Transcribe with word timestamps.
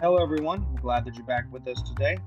Hello, 0.00 0.22
everyone. 0.22 0.64
We're 0.72 0.80
glad 0.80 1.04
that 1.06 1.16
you're 1.16 1.26
back 1.26 1.52
with 1.52 1.66
us 1.66 1.82
today. 1.82 2.18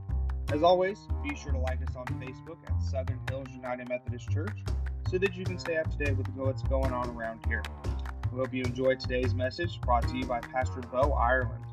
As 0.51 0.61
always, 0.61 1.07
be 1.23 1.33
sure 1.37 1.53
to 1.53 1.57
like 1.57 1.81
us 1.81 1.95
on 1.95 2.03
Facebook 2.19 2.57
at 2.67 2.81
Southern 2.81 3.17
Hills 3.29 3.47
United 3.55 3.87
Methodist 3.87 4.29
Church 4.29 4.59
so 5.09 5.17
that 5.17 5.33
you 5.37 5.45
can 5.45 5.57
stay 5.57 5.77
up 5.77 5.89
to 5.89 5.97
date 5.97 6.17
with 6.17 6.27
what's 6.35 6.63
going 6.63 6.91
on 6.91 7.09
around 7.11 7.39
here. 7.47 7.63
We 8.29 8.39
hope 8.39 8.53
you 8.53 8.65
enjoyed 8.65 8.99
today's 8.99 9.33
message 9.33 9.79
brought 9.79 10.05
to 10.09 10.17
you 10.17 10.25
by 10.25 10.41
Pastor 10.41 10.81
Bo 10.81 11.13
Ireland. 11.13 11.63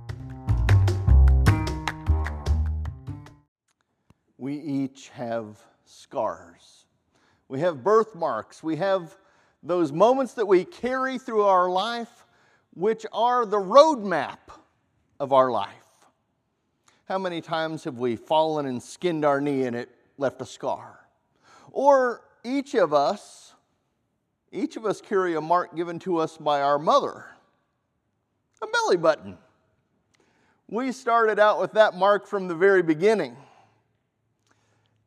We 4.36 4.54
each 4.54 5.08
have 5.08 5.58
scars. 5.84 6.86
We 7.48 7.58
have 7.58 7.82
birthmarks. 7.82 8.62
We 8.62 8.76
have 8.76 9.16
those 9.64 9.90
moments 9.90 10.34
that 10.34 10.46
we 10.46 10.64
carry 10.64 11.18
through 11.18 11.42
our 11.42 11.68
life, 11.68 12.24
which 12.72 13.04
are 13.12 13.44
the 13.44 13.58
roadmap 13.58 14.38
of 15.18 15.32
our 15.32 15.50
life. 15.50 15.87
How 17.08 17.16
many 17.16 17.40
times 17.40 17.84
have 17.84 17.96
we 17.96 18.16
fallen 18.16 18.66
and 18.66 18.82
skinned 18.82 19.24
our 19.24 19.40
knee 19.40 19.62
and 19.62 19.74
it 19.74 19.88
left 20.18 20.42
a 20.42 20.44
scar? 20.44 21.06
Or 21.72 22.20
each 22.44 22.74
of 22.74 22.92
us, 22.92 23.54
each 24.52 24.76
of 24.76 24.84
us 24.84 25.00
carry 25.00 25.34
a 25.34 25.40
mark 25.40 25.74
given 25.74 25.98
to 26.00 26.18
us 26.18 26.36
by 26.36 26.60
our 26.60 26.78
mother, 26.78 27.24
a 28.62 28.66
belly 28.66 28.98
button. 28.98 29.38
We 30.68 30.92
started 30.92 31.38
out 31.38 31.58
with 31.58 31.72
that 31.72 31.94
mark 31.94 32.26
from 32.26 32.46
the 32.46 32.54
very 32.54 32.82
beginning. 32.82 33.38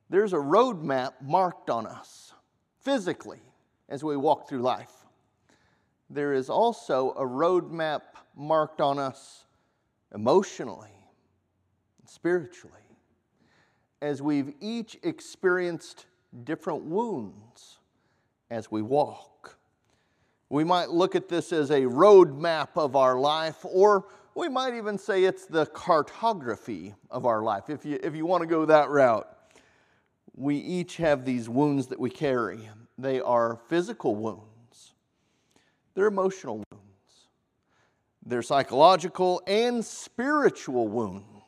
There's 0.09 0.33
a 0.33 0.37
roadmap 0.37 1.13
marked 1.21 1.69
on 1.69 1.85
us 1.85 2.33
physically 2.79 3.41
as 3.89 4.03
we 4.03 4.17
walk 4.17 4.49
through 4.49 4.63
life. 4.63 5.05
There 6.09 6.33
is 6.33 6.49
also 6.49 7.11
a 7.11 7.27
roadmap 7.27 8.01
marked 8.35 8.81
on 8.81 8.97
us 8.97 9.45
emotionally 10.15 11.00
spiritually 12.11 12.75
as 14.01 14.21
we've 14.21 14.53
each 14.59 14.97
experienced 15.03 16.05
different 16.43 16.83
wounds 16.83 17.77
as 18.49 18.69
we 18.69 18.81
walk. 18.81 19.57
We 20.49 20.63
might 20.63 20.89
look 20.89 21.15
at 21.15 21.29
this 21.29 21.53
as 21.53 21.71
a 21.71 21.85
road 21.85 22.37
map 22.37 22.77
of 22.77 22.95
our 22.95 23.17
life, 23.17 23.63
or 23.63 24.07
we 24.35 24.49
might 24.49 24.73
even 24.73 24.97
say 24.97 25.23
it's 25.23 25.45
the 25.45 25.65
cartography 25.67 26.93
of 27.09 27.25
our 27.25 27.41
life, 27.41 27.69
if 27.69 27.85
you, 27.85 27.99
if 28.03 28.15
you 28.15 28.25
want 28.25 28.41
to 28.41 28.47
go 28.47 28.65
that 28.65 28.89
route. 28.89 29.27
We 30.35 30.57
each 30.57 30.97
have 30.97 31.23
these 31.23 31.47
wounds 31.47 31.87
that 31.87 31.99
we 31.99 32.09
carry. 32.09 32.69
They 32.97 33.21
are 33.21 33.59
physical 33.67 34.15
wounds, 34.15 34.93
they're 35.93 36.07
emotional 36.07 36.63
wounds, 36.71 37.27
they're 38.25 38.41
psychological 38.41 39.41
and 39.47 39.83
spiritual 39.85 40.89
wounds. 40.89 41.40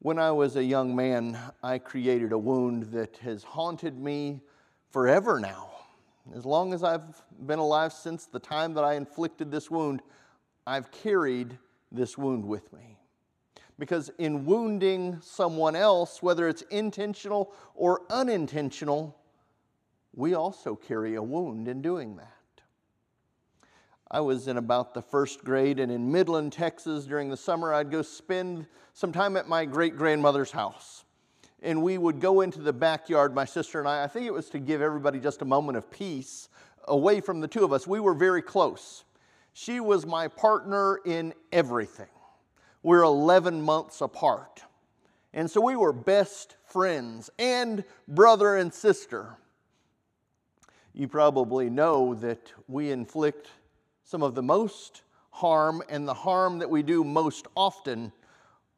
When 0.00 0.16
I 0.20 0.30
was 0.30 0.54
a 0.54 0.62
young 0.62 0.94
man, 0.94 1.36
I 1.60 1.78
created 1.78 2.30
a 2.30 2.38
wound 2.38 2.92
that 2.92 3.16
has 3.16 3.42
haunted 3.42 3.98
me 3.98 4.42
forever 4.90 5.40
now. 5.40 5.70
As 6.36 6.46
long 6.46 6.72
as 6.72 6.84
I've 6.84 7.20
been 7.46 7.58
alive 7.58 7.92
since 7.92 8.26
the 8.26 8.38
time 8.38 8.74
that 8.74 8.84
I 8.84 8.94
inflicted 8.94 9.50
this 9.50 9.72
wound, 9.72 10.00
I've 10.64 10.92
carried 10.92 11.58
this 11.90 12.16
wound 12.16 12.44
with 12.44 12.72
me. 12.72 12.96
Because 13.76 14.08
in 14.18 14.44
wounding 14.44 15.18
someone 15.20 15.74
else, 15.74 16.22
whether 16.22 16.46
it's 16.46 16.62
intentional 16.62 17.52
or 17.74 18.02
unintentional, 18.08 19.16
we 20.14 20.34
also 20.34 20.76
carry 20.76 21.16
a 21.16 21.22
wound 21.22 21.66
in 21.66 21.82
doing 21.82 22.14
that. 22.18 22.37
I 24.10 24.20
was 24.20 24.48
in 24.48 24.56
about 24.56 24.94
the 24.94 25.02
first 25.02 25.44
grade, 25.44 25.78
and 25.78 25.92
in 25.92 26.10
Midland, 26.10 26.52
Texas, 26.52 27.04
during 27.04 27.28
the 27.28 27.36
summer, 27.36 27.74
I'd 27.74 27.90
go 27.90 28.00
spend 28.00 28.66
some 28.94 29.12
time 29.12 29.36
at 29.36 29.48
my 29.48 29.66
great 29.66 29.96
grandmother's 29.96 30.50
house. 30.50 31.04
And 31.62 31.82
we 31.82 31.98
would 31.98 32.20
go 32.20 32.40
into 32.40 32.60
the 32.60 32.72
backyard, 32.72 33.34
my 33.34 33.44
sister 33.44 33.78
and 33.78 33.88
I. 33.88 34.04
I 34.04 34.06
think 34.06 34.26
it 34.26 34.32
was 34.32 34.48
to 34.50 34.58
give 34.58 34.80
everybody 34.80 35.20
just 35.20 35.42
a 35.42 35.44
moment 35.44 35.76
of 35.76 35.90
peace 35.90 36.48
away 36.84 37.20
from 37.20 37.40
the 37.40 37.48
two 37.48 37.64
of 37.64 37.72
us. 37.72 37.86
We 37.86 38.00
were 38.00 38.14
very 38.14 38.40
close. 38.40 39.04
She 39.52 39.80
was 39.80 40.06
my 40.06 40.28
partner 40.28 41.00
in 41.04 41.34
everything. 41.52 42.06
We're 42.82 43.02
11 43.02 43.60
months 43.60 44.00
apart. 44.00 44.62
And 45.34 45.50
so 45.50 45.60
we 45.60 45.76
were 45.76 45.92
best 45.92 46.56
friends 46.64 47.28
and 47.38 47.84
brother 48.06 48.56
and 48.56 48.72
sister. 48.72 49.36
You 50.94 51.08
probably 51.08 51.68
know 51.68 52.14
that 52.14 52.52
we 52.66 52.90
inflict 52.90 53.48
some 54.08 54.22
of 54.22 54.34
the 54.34 54.42
most 54.42 55.02
harm 55.28 55.82
and 55.90 56.08
the 56.08 56.14
harm 56.14 56.60
that 56.60 56.70
we 56.70 56.82
do 56.82 57.04
most 57.04 57.46
often 57.54 58.10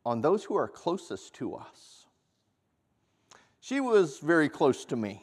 on 0.05 0.21
those 0.21 0.43
who 0.43 0.57
are 0.57 0.67
closest 0.67 1.35
to 1.35 1.55
us. 1.55 2.07
She 3.61 3.79
was 3.79 4.19
very 4.19 4.49
close 4.49 4.85
to 4.87 4.97
me. 4.97 5.23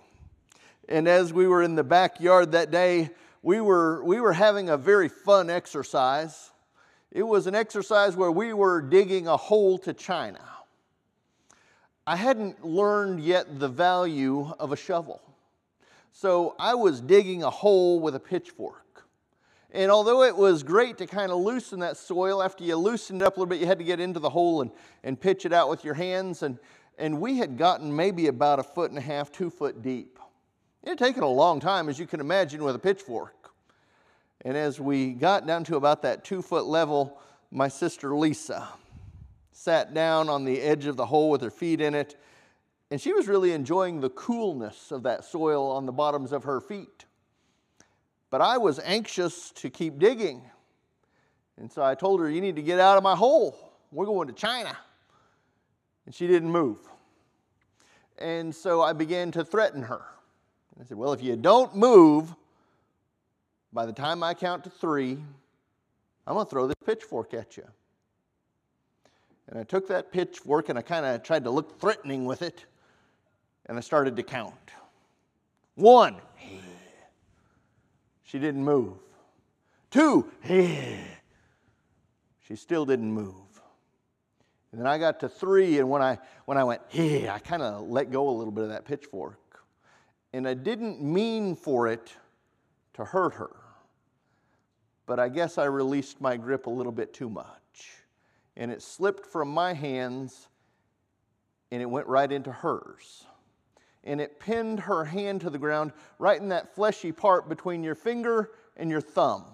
And 0.88 1.10
as 1.10 1.34
we 1.34 1.46
were 1.46 1.62
in 1.62 1.76
the 1.76 1.84
backyard 1.84 2.54
that 2.54 2.72
day, 2.72 3.10
we 3.42 3.60
were, 3.60 4.02
we 4.02 4.22
were 4.22 4.32
having 4.32 4.70
a 4.70 4.78
very 4.78 5.10
fun 5.10 5.50
exercise. 5.50 6.52
It 7.12 7.24
was 7.24 7.46
an 7.46 7.54
exercise 7.54 8.16
where 8.16 8.32
we 8.32 8.54
were 8.54 8.82
digging 8.82 9.28
a 9.28 9.36
hole 9.36 9.78
to 9.80 9.94
China. 9.94 10.40
I 12.06 12.16
hadn't 12.16 12.64
learned 12.64 13.20
yet 13.20 13.60
the 13.60 13.68
value 13.68 14.54
of 14.58 14.72
a 14.72 14.78
shovel. 14.78 15.22
So 16.14 16.56
I 16.58 16.76
was 16.76 17.02
digging 17.02 17.44
a 17.44 17.50
hole 17.50 18.00
with 18.00 18.16
a 18.16 18.22
pitchfork. 18.22 18.87
And 19.72 19.92
although 19.92 20.24
it 20.24 20.36
was 20.36 20.64
great 20.64 20.98
to 21.00 21.08
kind 21.08 21.32
of 21.32 21.40
loosen 21.40 21.80
that 21.82 21.98
soil, 21.98 22.42
after 22.42 22.64
you 22.64 22.76
loosened 22.78 23.22
it 23.22 23.26
up 23.26 23.36
a 23.36 23.40
little 23.40 23.50
bit, 23.50 23.60
you 23.60 23.66
had 23.66 23.80
to 23.80 23.84
get 23.84 24.00
into 24.00 24.20
the 24.20 24.30
hole 24.30 24.62
and, 24.62 24.72
and 25.04 25.20
pitch 25.20 25.46
it 25.46 25.52
out 25.52 25.70
with 25.70 25.84
your 25.84 25.94
hands. 25.94 26.42
And, 26.42 26.58
and 26.98 27.20
we 27.20 27.38
had 27.38 27.58
gotten 27.58 27.94
maybe 27.94 28.28
about 28.28 28.60
a 28.60 28.64
foot 28.64 28.92
and 28.92 28.98
a 28.98 29.02
half, 29.02 29.32
two 29.32 29.50
foot 29.50 29.82
deep. 29.82 30.20
It 30.84 30.90
had 30.90 30.98
taken 30.98 31.24
a 31.24 31.30
long 31.30 31.60
time, 31.60 31.90
as 31.90 32.00
you 32.00 32.08
can 32.08 32.22
imagine, 32.22 32.64
with 32.64 32.76
a 32.76 32.80
pitchfork. 32.80 33.52
And 34.42 34.56
as 34.56 34.80
we 34.80 35.12
got 35.12 35.46
down 35.46 35.66
to 35.66 35.76
about 35.76 36.02
that 36.04 36.24
two 36.24 36.42
foot 36.42 36.66
level, 36.66 37.20
my 37.52 37.68
sister 37.68 38.16
Lisa 38.16 38.70
sat 39.52 39.94
down 39.94 40.30
on 40.30 40.46
the 40.46 40.62
edge 40.62 40.86
of 40.86 40.96
the 40.96 41.08
hole 41.08 41.30
with 41.30 41.42
her 41.42 41.50
feet 41.50 41.82
in 41.82 41.96
it, 41.96 42.16
and 42.90 43.02
she 43.02 43.12
was 43.12 43.28
really 43.28 43.52
enjoying 43.52 44.00
the 44.00 44.10
coolness 44.12 44.92
of 44.92 45.04
that 45.04 45.26
soil 45.26 45.70
on 45.72 45.86
the 45.86 45.92
bottoms 45.92 46.32
of 46.32 46.44
her 46.46 46.62
feet. 46.62 47.07
But 48.30 48.42
I 48.42 48.58
was 48.58 48.80
anxious 48.80 49.52
to 49.52 49.70
keep 49.70 50.00
digging. 50.00 50.42
And 51.58 51.72
so 51.72 51.84
I 51.84 51.96
told 51.96 52.20
her, 52.20 52.30
You 52.30 52.42
need 52.42 52.56
to 52.58 52.62
get 52.62 52.80
out 52.80 52.98
of 52.98 53.04
my 53.04 53.16
hole. 53.16 53.58
We're 53.92 54.06
going 54.06 54.28
to 54.28 54.34
China. 54.34 54.76
And 56.06 56.14
she 56.14 56.28
didn't 56.28 56.52
move. 56.52 56.78
And 58.18 58.54
so 58.54 58.82
I 58.82 58.94
began 58.94 59.32
to 59.32 59.46
threaten 59.46 59.84
her. 59.84 60.02
I 60.80 60.84
said, 60.84 60.98
Well, 60.98 61.14
if 61.14 61.24
you 61.24 61.36
don't 61.36 61.76
move, 61.76 62.36
by 63.74 63.86
the 63.86 63.94
time 63.94 64.24
I 64.24 64.34
count 64.34 64.64
to 64.66 64.70
three, 64.70 65.18
I'm 66.26 66.34
going 66.34 66.46
to 66.46 66.50
throw 66.50 66.68
this 66.68 66.76
pitchfork 66.86 67.34
at 67.34 67.58
you. 67.58 67.68
And 69.50 69.58
I 69.60 69.64
took 69.64 69.88
that 69.88 70.12
pitchfork 70.12 70.70
and 70.70 70.78
I 70.78 70.82
kind 70.82 71.06
of 71.06 71.24
tried 71.24 71.46
to 71.46 71.52
look 71.52 71.80
threatening 71.80 72.26
with 72.26 72.42
it, 72.42 72.66
and 73.66 73.78
I 73.78 73.82
started 73.82 74.16
to 74.18 74.24
count. 74.24 74.54
One, 75.76 76.18
she 78.28 78.40
didn't 78.40 78.64
move. 78.64 78.94
Two, 79.90 80.30
she 82.46 82.56
still 82.56 82.86
didn't 82.86 83.12
move. 83.12 83.34
And 84.72 84.82
then 84.82 84.88
I 84.88 84.98
got 84.98 85.22
to 85.22 85.30
three, 85.30 85.80
and 85.80 85.90
when 85.90 86.02
I, 86.02 86.20
when 86.46 86.58
I 86.58 86.66
went, 86.66 86.82
hey, 86.90 87.30
I 87.30 87.40
kind 87.40 87.62
of 87.62 87.88
let 87.88 88.12
go 88.12 88.30
a 88.30 88.36
little 88.36 88.52
bit 88.52 88.66
of 88.66 88.70
that 88.70 88.84
pitchfork. 88.84 89.40
And 90.34 90.46
I 90.46 90.54
didn't 90.54 91.02
mean 91.02 91.56
for 91.56 91.88
it 91.88 92.14
to 92.96 93.06
hurt 93.06 93.36
her. 93.36 93.56
But 95.06 95.22
I 95.22 95.30
guess 95.30 95.58
I 95.58 95.66
released 95.66 96.20
my 96.20 96.36
grip 96.36 96.68
a 96.68 96.70
little 96.70 96.92
bit 96.92 97.14
too 97.14 97.30
much. 97.30 97.94
And 98.58 98.72
it 98.72 98.82
slipped 98.82 99.26
from 99.26 99.48
my 99.48 99.74
hands 99.74 100.50
and 101.72 101.82
it 101.82 101.86
went 101.86 102.08
right 102.08 102.30
into 102.30 102.52
hers. 102.52 103.26
And 104.04 104.22
it 104.22 104.40
pinned 104.40 104.82
her 104.82 105.06
hand 105.06 105.42
to 105.42 105.50
the 105.50 105.58
ground 105.58 105.92
right 106.20 106.40
in 106.40 106.50
that 106.50 106.74
fleshy 106.74 107.12
part 107.12 107.50
between 107.50 107.84
your 107.84 107.96
finger 107.96 108.52
and 108.78 108.90
your 108.90 109.02
thumb. 109.02 109.46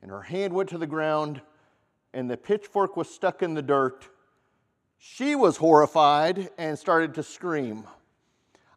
And 0.00 0.10
her 0.10 0.22
hand 0.22 0.52
went 0.52 0.68
to 0.70 0.78
the 0.78 0.86
ground 0.86 1.40
and 2.14 2.30
the 2.30 2.36
pitchfork 2.36 2.96
was 2.96 3.08
stuck 3.08 3.42
in 3.42 3.54
the 3.54 3.62
dirt. 3.62 4.08
She 4.98 5.34
was 5.34 5.56
horrified 5.56 6.50
and 6.58 6.78
started 6.78 7.14
to 7.14 7.22
scream. 7.22 7.84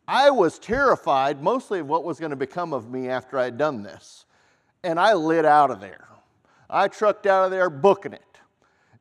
I 0.07 0.30
was 0.30 0.60
terrified 0.60 1.42
mostly 1.42 1.80
of 1.80 1.88
what 1.88 2.04
was 2.04 2.19
going 2.19 2.30
to 2.30 2.36
become 2.36 2.74
of 2.74 2.90
me 2.90 3.10
after 3.10 3.38
I 3.38 3.46
had 3.46 3.57
done 3.57 3.84
this. 3.84 4.25
And 4.84 5.00
I 5.00 5.13
lit 5.13 5.46
out 5.46 5.72
of 5.72 5.81
there. 5.81 6.07
I 6.69 6.88
trucked 6.88 7.25
out 7.25 7.46
of 7.46 7.52
there 7.52 7.69
booking 7.69 8.13
it. 8.13 8.35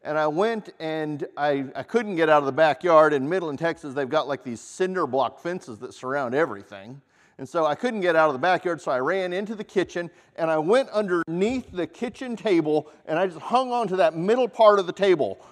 And 0.04 0.18
I 0.18 0.26
went 0.26 0.68
and 0.78 1.26
I, 1.34 1.64
I 1.74 1.82
couldn't 1.82 2.16
get 2.16 2.28
out 2.28 2.40
of 2.40 2.46
the 2.46 2.52
backyard. 2.52 3.14
In 3.14 3.26
Midland, 3.26 3.58
Texas, 3.58 3.94
they've 3.94 4.08
got 4.08 4.28
like 4.28 4.44
these 4.44 4.60
cinder 4.60 5.06
block 5.06 5.40
fences 5.40 5.78
that 5.78 5.94
surround 5.94 6.34
everything. 6.34 7.00
And 7.38 7.48
so 7.48 7.64
I 7.64 7.74
couldn't 7.74 8.02
get 8.02 8.14
out 8.14 8.28
of 8.28 8.34
the 8.34 8.38
backyard, 8.38 8.80
so 8.80 8.92
I 8.92 9.00
ran 9.00 9.32
into 9.32 9.54
the 9.54 9.64
kitchen 9.64 10.10
and 10.36 10.50
I 10.50 10.58
went 10.58 10.88
underneath 10.90 11.72
the 11.72 11.86
kitchen 11.86 12.36
table 12.36 12.92
and 13.06 13.18
I 13.18 13.26
just 13.26 13.40
hung 13.40 13.72
onto 13.72 13.96
that 13.96 14.14
middle 14.14 14.46
part 14.46 14.78
of 14.78 14.86
the 14.86 14.92
table 14.92 15.44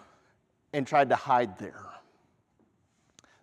and 0.73 0.87
tried 0.87 1.09
to 1.09 1.17
hide 1.17 1.59
there. 1.59 1.87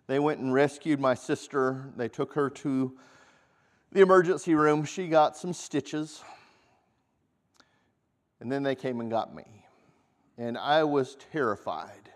They 0.06 0.20
went 0.20 0.40
and 0.40 0.54
rescued 0.54 1.00
my 1.00 1.14
sister. 1.14 1.84
They 1.96 2.08
took 2.08 2.32
her 2.34 2.48
to 2.50 2.96
the 3.92 4.00
emergency 4.00 4.54
room. 4.54 4.84
She 4.84 5.08
got 5.08 5.36
some 5.36 5.52
stitches. 5.52 6.22
And 8.40 8.50
then 8.50 8.62
they 8.62 8.74
came 8.74 9.00
and 9.00 9.10
got 9.10 9.34
me. 9.34 9.59
And 10.40 10.56
I 10.56 10.84
was 10.84 11.18
terrified, 11.32 12.08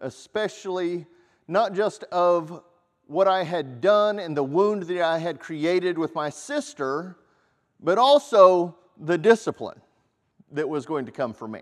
especially 0.00 1.04
not 1.46 1.74
just 1.74 2.02
of 2.04 2.62
what 3.06 3.28
I 3.28 3.44
had 3.44 3.82
done 3.82 4.18
and 4.18 4.34
the 4.34 4.42
wound 4.42 4.84
that 4.84 5.02
I 5.02 5.18
had 5.18 5.38
created 5.38 5.98
with 5.98 6.14
my 6.14 6.30
sister, 6.30 7.18
but 7.78 7.98
also 7.98 8.74
the 8.98 9.18
discipline 9.18 9.82
that 10.50 10.66
was 10.66 10.86
going 10.86 11.04
to 11.04 11.12
come 11.12 11.34
for 11.34 11.46
me. 11.46 11.60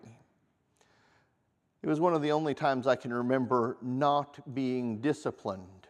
It 1.83 1.89
was 1.89 1.99
one 1.99 2.15
of 2.15 2.23
the 2.23 2.31
only 2.31 2.55
times 2.55 2.87
I 2.87 2.95
can 2.95 3.13
remember 3.13 3.77
not 3.83 4.55
being 4.55 5.01
disciplined. 5.01 5.89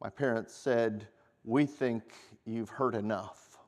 My 0.00 0.08
parents 0.08 0.54
said, 0.54 1.06
We 1.44 1.66
think 1.66 2.14
you've 2.46 2.70
hurt 2.70 2.94
enough 2.94 3.58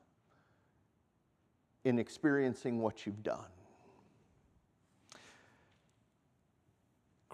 in 1.83 1.99
experiencing 1.99 2.79
what 2.79 3.05
you've 3.05 3.21
done. 3.21 3.45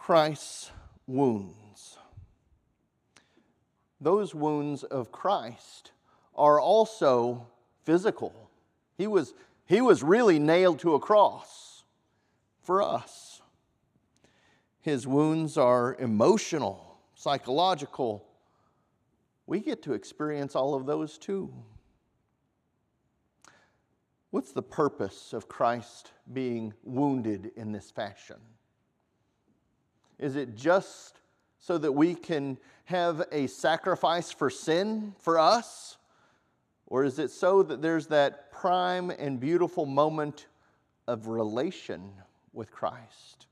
Christ's 0.07 0.71
wounds. 1.05 1.97
Those 3.99 4.33
wounds 4.33 4.83
of 4.85 5.11
Christ 5.11 5.91
are 6.33 6.61
also 6.61 7.45
physical. 7.83 8.49
He 8.97 9.05
was, 9.05 9.33
he 9.65 9.81
was 9.81 10.03
really 10.03 10.39
nailed 10.39 10.79
to 10.79 10.93
a 10.93 10.99
cross 11.01 11.83
for 12.63 12.81
us. 12.81 13.41
His 14.79 15.05
wounds 15.05 15.57
are 15.57 15.97
emotional, 15.99 16.99
psychological. 17.13 18.23
We 19.45 19.59
get 19.59 19.83
to 19.83 19.93
experience 19.93 20.55
all 20.55 20.73
of 20.73 20.85
those 20.85 21.17
too. 21.17 21.53
What's 24.29 24.53
the 24.53 24.63
purpose 24.63 25.33
of 25.33 25.49
Christ 25.49 26.13
being 26.31 26.73
wounded 26.85 27.51
in 27.57 27.73
this 27.73 27.91
fashion? 27.91 28.37
Is 30.19 30.35
it 30.35 30.55
just 30.55 31.19
so 31.59 31.77
that 31.77 31.91
we 31.91 32.15
can 32.15 32.57
have 32.85 33.27
a 33.31 33.47
sacrifice 33.47 34.31
for 34.31 34.49
sin 34.49 35.13
for 35.19 35.37
us? 35.37 35.97
Or 36.87 37.03
is 37.03 37.19
it 37.19 37.31
so 37.31 37.63
that 37.63 37.81
there's 37.81 38.07
that 38.07 38.51
prime 38.51 39.09
and 39.11 39.39
beautiful 39.39 39.85
moment 39.85 40.47
of 41.07 41.27
relation 41.27 42.11
with 42.53 42.71
Christ? 42.71 43.47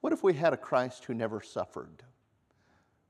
What 0.00 0.12
if 0.12 0.22
we 0.22 0.34
had 0.34 0.52
a 0.52 0.58
Christ 0.58 1.04
who 1.04 1.14
never 1.14 1.40
suffered? 1.40 2.02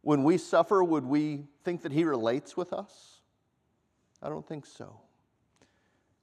When 0.03 0.23
we 0.23 0.39
suffer, 0.39 0.85
would 0.85 1.05
we 1.05 1.45
think 1.63 1.83
that 1.83 1.93
he 1.93 2.05
relates 2.05 2.57
with 2.57 2.73
us? 2.73 3.21
I 4.23 4.29
don't 4.29 4.47
think 4.47 4.67
so. 4.67 5.01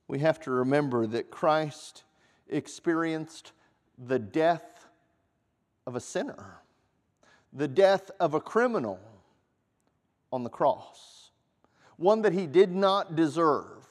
We 0.07 0.19
have 0.19 0.39
to 0.41 0.51
remember 0.51 1.07
that 1.07 1.31
Christ 1.31 2.03
experienced 2.47 3.53
the 3.97 4.19
death 4.19 4.70
of 5.85 5.95
a 5.95 5.99
sinner, 5.99 6.61
the 7.53 7.67
death 7.67 8.11
of 8.19 8.33
a 8.33 8.41
criminal 8.41 8.99
on 10.31 10.43
the 10.43 10.49
cross, 10.49 11.31
one 11.97 12.21
that 12.21 12.33
he 12.33 12.47
did 12.47 12.73
not 12.73 13.15
deserve, 13.15 13.87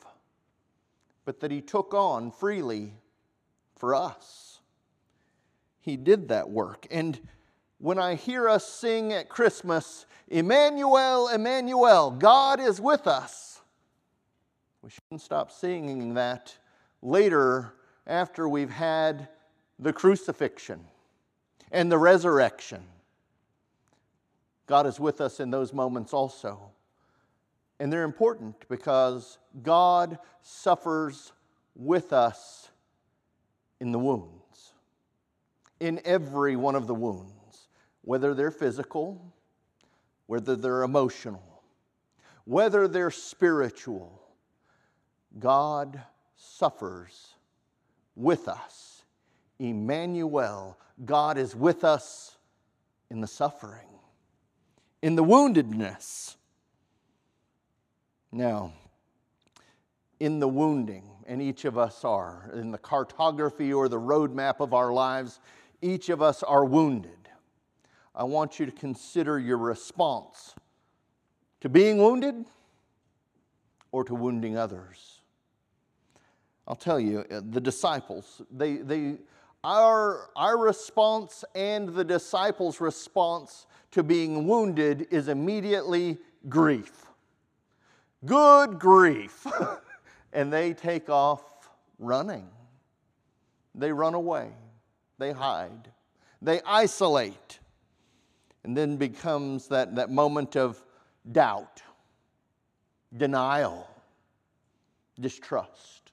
but 1.25 1.41
that 1.41 1.51
he 1.51 1.61
took 1.61 1.95
on 1.95 2.31
freely 2.31 2.95
for 3.77 3.95
us. 3.95 4.61
He 5.81 5.97
did 5.97 6.29
that 6.29 6.51
work. 6.51 6.87
And 6.91 7.19
when 7.79 7.99
I 7.99 8.15
hear 8.15 8.49
us 8.49 8.69
sing 8.69 9.13
at 9.13 9.29
Christmas, 9.29 10.07
Emmanuel, 10.29 11.29
Emmanuel, 11.29 12.11
God 12.11 12.61
is 12.61 12.81
with 12.81 13.07
us, 13.07 13.61
we 14.83 14.91
shouldn't 14.91 15.21
stop 15.21 15.51
singing 15.51 16.15
that 16.15 16.57
later 17.03 17.75
after 18.07 18.49
we've 18.49 18.71
had 18.71 19.29
the 19.79 19.93
crucifixion 19.93 20.81
and 21.71 21.91
the 21.91 21.99
resurrection. 21.99 22.83
God 24.67 24.87
is 24.87 25.01
with 25.01 25.21
us 25.21 25.41
in 25.41 25.51
those 25.51 25.73
moments 25.73 26.13
also. 26.13 26.71
And 27.81 27.93
they're 27.93 28.05
important 28.05 28.69
because 28.69 29.39
God 29.63 30.19
suffers 30.43 31.33
with 31.75 32.13
us 32.13 32.69
in 33.81 33.91
the 33.91 33.99
wounds, 33.99 34.75
in 35.81 36.01
every 36.05 36.57
one 36.57 36.75
of 36.75 36.87
the 36.87 36.95
wounds, 36.95 37.69
whether 38.03 38.35
they're 38.35 38.51
physical, 38.51 39.33
whether 40.27 40.55
they're 40.55 40.83
emotional, 40.83 41.63
whether 42.45 42.87
they're 42.87 43.11
spiritual. 43.11 44.21
God 45.39 46.03
suffers 46.37 47.35
with 48.15 48.47
us. 48.47 49.05
Emmanuel, 49.59 50.79
God 51.05 51.39
is 51.39 51.57
with 51.57 51.85
us 51.85 52.37
in 53.11 53.21
the 53.21 53.27
suffering, 53.27 53.89
in 55.03 55.17
the 55.17 55.25
woundedness. 55.25 56.37
Now, 58.33 58.73
in 60.21 60.39
the 60.39 60.49
wounding, 60.49 61.11
and 61.27 61.41
each 61.41 61.65
of 61.65 61.79
us 61.79 62.05
are, 62.05 62.51
in 62.55 62.71
the 62.71 62.79
cartography 62.79 63.73
or 63.73 63.89
the 63.89 64.01
roadmap 64.01 64.61
of 64.61 64.75
our 64.75 64.93
lives, 64.93 65.41
each 65.81 66.11
of 66.11 66.21
us 66.21 66.43
are 66.43 66.65
wounded. 66.65 67.13
I 68.15 68.25
want 68.25 68.61
you 68.61 68.67
to 68.67 68.73
consider 68.73 69.39
your 69.39 69.57
response 69.57 70.55
to 71.61 71.69
being 71.69 71.99
wounded 71.99 72.45
or 73.93 74.05
to 74.05 74.15
wounding 74.15 74.57
others. 74.57 75.21
I'll 76.69 76.77
tell 76.77 77.01
you, 77.01 77.25
uh, 77.31 77.41
the 77.43 77.61
disciples, 77.61 78.43
they, 78.51 78.77
they, 78.77 79.17
our, 79.63 80.31
our 80.37 80.59
response 80.59 81.45
and 81.55 81.89
the 81.89 82.05
disciples' 82.05 82.81
response 82.81 83.67
to 83.93 84.03
being 84.03 84.47
wounded 84.47 85.07
is 85.11 85.29
immediately 85.29 86.19
grief. 86.49 87.07
Good 88.25 88.79
grief. 88.79 89.47
and 90.33 90.53
they 90.53 90.73
take 90.73 91.09
off 91.09 91.43
running. 91.99 92.49
They 93.75 93.93
run 93.93 94.15
away 94.15 94.53
they 95.21 95.31
hide, 95.31 95.93
they 96.43 96.61
isolate. 96.67 97.61
And 98.65 98.77
then 98.77 98.97
becomes 98.97 99.69
that, 99.69 99.95
that 99.95 100.11
moment 100.11 100.57
of 100.57 100.83
doubt, 101.31 101.83
denial, 103.17 103.89
distrust. 105.19 106.13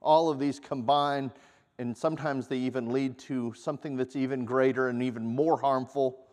All 0.00 0.30
of 0.30 0.40
these 0.40 0.58
combine, 0.58 1.30
and 1.78 1.96
sometimes 1.96 2.46
they 2.46 2.58
even 2.58 2.92
lead 2.92 3.18
to 3.18 3.52
something 3.54 3.96
that's 3.96 4.16
even 4.16 4.44
greater 4.44 4.88
and 4.88 5.02
even 5.02 5.24
more 5.26 5.58
harmful 5.58 6.26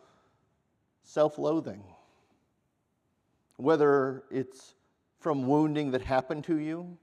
self 1.04 1.38
loathing. 1.38 1.84
Whether 3.58 4.24
it's 4.32 4.76
from 5.20 5.48
wounding 5.48 5.92
that 5.92 6.02
happened 6.02 6.44
to 6.46 6.58
you 6.58 6.98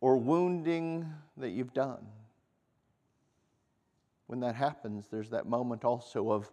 or 0.00 0.16
wounding 0.16 1.06
that 1.36 1.50
you've 1.50 1.74
done 1.74 2.06
when 4.26 4.40
that 4.40 4.54
happens, 4.54 5.06
there's 5.10 5.30
that 5.30 5.46
moment 5.46 5.84
also 5.84 6.30
of 6.30 6.50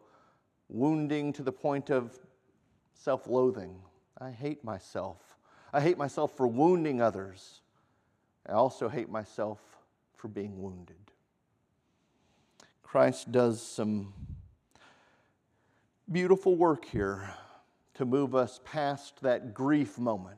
wounding 0.69 1.33
to 1.33 1.43
the 1.43 1.51
point 1.51 1.89
of 1.89 2.17
self 2.93 3.27
loathing. 3.27 3.75
I 4.19 4.31
hate 4.31 4.63
myself. 4.63 5.37
I 5.73 5.81
hate 5.81 5.97
myself 5.97 6.35
for 6.35 6.47
wounding 6.47 7.01
others. 7.01 7.61
I 8.47 8.53
also 8.53 8.89
hate 8.89 9.09
myself 9.09 9.70
for 10.21 10.27
being 10.27 10.61
wounded. 10.61 10.95
Christ 12.83 13.31
does 13.31 13.59
some 13.59 14.13
beautiful 16.11 16.55
work 16.55 16.85
here 16.85 17.33
to 17.95 18.05
move 18.05 18.35
us 18.35 18.59
past 18.63 19.19
that 19.23 19.55
grief 19.55 19.97
moment. 19.97 20.37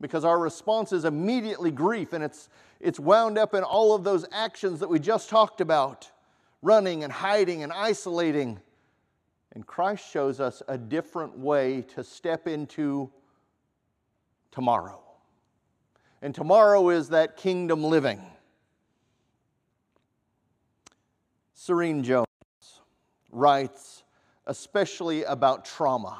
Because 0.00 0.24
our 0.24 0.38
response 0.38 0.92
is 0.92 1.04
immediately 1.04 1.70
grief, 1.70 2.14
and 2.14 2.24
it's, 2.24 2.48
it's 2.80 2.98
wound 2.98 3.36
up 3.36 3.52
in 3.52 3.62
all 3.62 3.94
of 3.94 4.02
those 4.02 4.24
actions 4.32 4.80
that 4.80 4.88
we 4.88 4.98
just 4.98 5.28
talked 5.28 5.60
about 5.60 6.10
running 6.62 7.04
and 7.04 7.12
hiding 7.12 7.62
and 7.62 7.74
isolating. 7.74 8.58
And 9.52 9.66
Christ 9.66 10.10
shows 10.10 10.40
us 10.40 10.62
a 10.68 10.78
different 10.78 11.36
way 11.36 11.82
to 11.94 12.02
step 12.02 12.48
into 12.48 13.10
tomorrow. 14.50 15.02
And 16.22 16.34
tomorrow 16.34 16.88
is 16.88 17.10
that 17.10 17.36
kingdom 17.36 17.84
living. 17.84 18.22
Serene 21.66 22.04
Jones 22.04 22.26
writes 23.32 24.04
especially 24.46 25.24
about 25.24 25.64
trauma. 25.64 26.16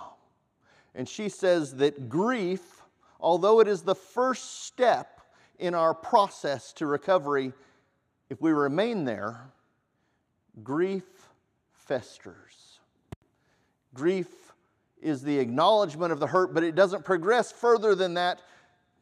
And 0.96 1.08
she 1.08 1.28
says 1.28 1.76
that 1.76 2.08
grief 2.08 2.82
although 3.20 3.60
it 3.60 3.68
is 3.68 3.82
the 3.82 3.94
first 3.94 4.64
step 4.64 5.20
in 5.58 5.74
our 5.74 5.94
process 5.94 6.72
to 6.74 6.86
recovery, 6.86 7.52
if 8.28 8.40
we 8.42 8.52
remain 8.52 9.04
there, 9.04 9.50
grief 10.62 11.04
festers. 11.72 12.80
Grief 13.94 14.52
is 15.00 15.22
the 15.22 15.38
acknowledgement 15.38 16.12
of 16.12 16.20
the 16.20 16.26
hurt, 16.26 16.54
but 16.54 16.62
it 16.62 16.74
doesn't 16.74 17.04
progress 17.04 17.52
further 17.52 17.94
than 17.94 18.14
that. 18.14 18.40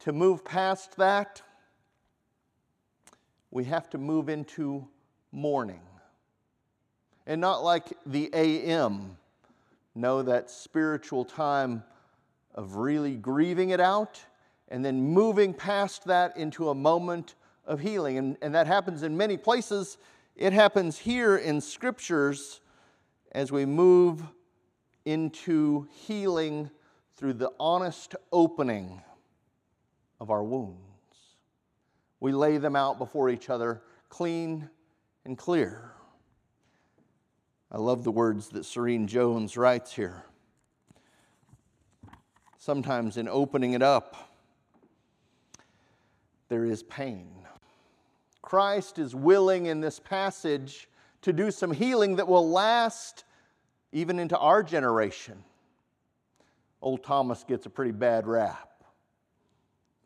To 0.01 0.13
move 0.13 0.45
past 0.45 0.97
that, 0.97 1.41
we 3.51 3.65
have 3.65 3.89
to 3.91 3.99
move 3.99 4.29
into 4.29 4.87
mourning. 5.33 5.81
And 7.26 7.40
not 7.40 7.64
like 7.64 7.93
the 8.04 8.31
AM, 8.35 9.16
No, 9.95 10.23
that 10.23 10.50
spiritual 10.50 11.25
time 11.25 11.85
of 12.54 12.76
really 12.76 13.16
grieving 13.16 13.71
it 13.71 13.81
out 13.81 14.21
and 14.69 14.85
then 14.85 15.00
moving 15.00 15.54
past 15.54 16.04
that 16.04 16.37
into 16.37 16.69
a 16.69 16.75
moment 16.75 17.35
of 17.66 17.81
healing. 17.81 18.19
And, 18.19 18.37
and 18.43 18.54
that 18.54 18.66
happens 18.66 19.02
in 19.02 19.16
many 19.16 19.37
places. 19.37 19.99
It 20.37 20.52
happens 20.52 20.99
here 20.99 21.37
in 21.37 21.61
scriptures 21.61 22.61
as 23.33 23.52
we 23.52 23.64
move 23.64 24.23
into 25.04 25.87
healing 25.90 26.71
through 27.16 27.35
the 27.35 27.52
honest 27.61 28.16
opening 28.33 29.00
of 30.21 30.31
our 30.31 30.43
wounds. 30.43 30.78
We 32.21 32.33
lay 32.33 32.59
them 32.59 32.75
out 32.75 32.99
before 32.99 33.28
each 33.28 33.50
other 33.50 33.83
clean 34.09 34.69
and 35.25 35.37
clear. 35.37 35.94
I 37.75 37.78
love 37.78 38.04
the 38.04 38.12
words 38.12 38.50
that 38.50 38.64
Serene 38.64 39.09
Jones 39.09 39.57
writes 39.57 39.93
here. 39.93 40.23
Sometimes 42.57 43.16
in 43.16 43.26
opening 43.26 43.73
it 43.73 43.83
up, 43.83 44.31
there 46.49 46.64
is 46.64 46.85
pain. 46.85 47.33
Christ 48.43 49.00
is 49.00 49.12
willing 49.12 49.66
in 49.66 49.81
this 49.81 49.99
passage 49.99 50.88
to 51.23 51.33
do 51.33 51.50
some 51.50 51.73
healing 51.73 52.14
that 52.14 52.28
will 52.28 52.49
last 52.49 53.25
even 53.90 54.21
into 54.21 54.38
our 54.38 54.62
generation. 54.62 55.43
Old 56.81 57.02
Thomas 57.02 57.43
gets 57.43 57.66
a 57.66 57.71
pretty 57.71 57.90
bad 57.90 58.28
rap. 58.28 58.85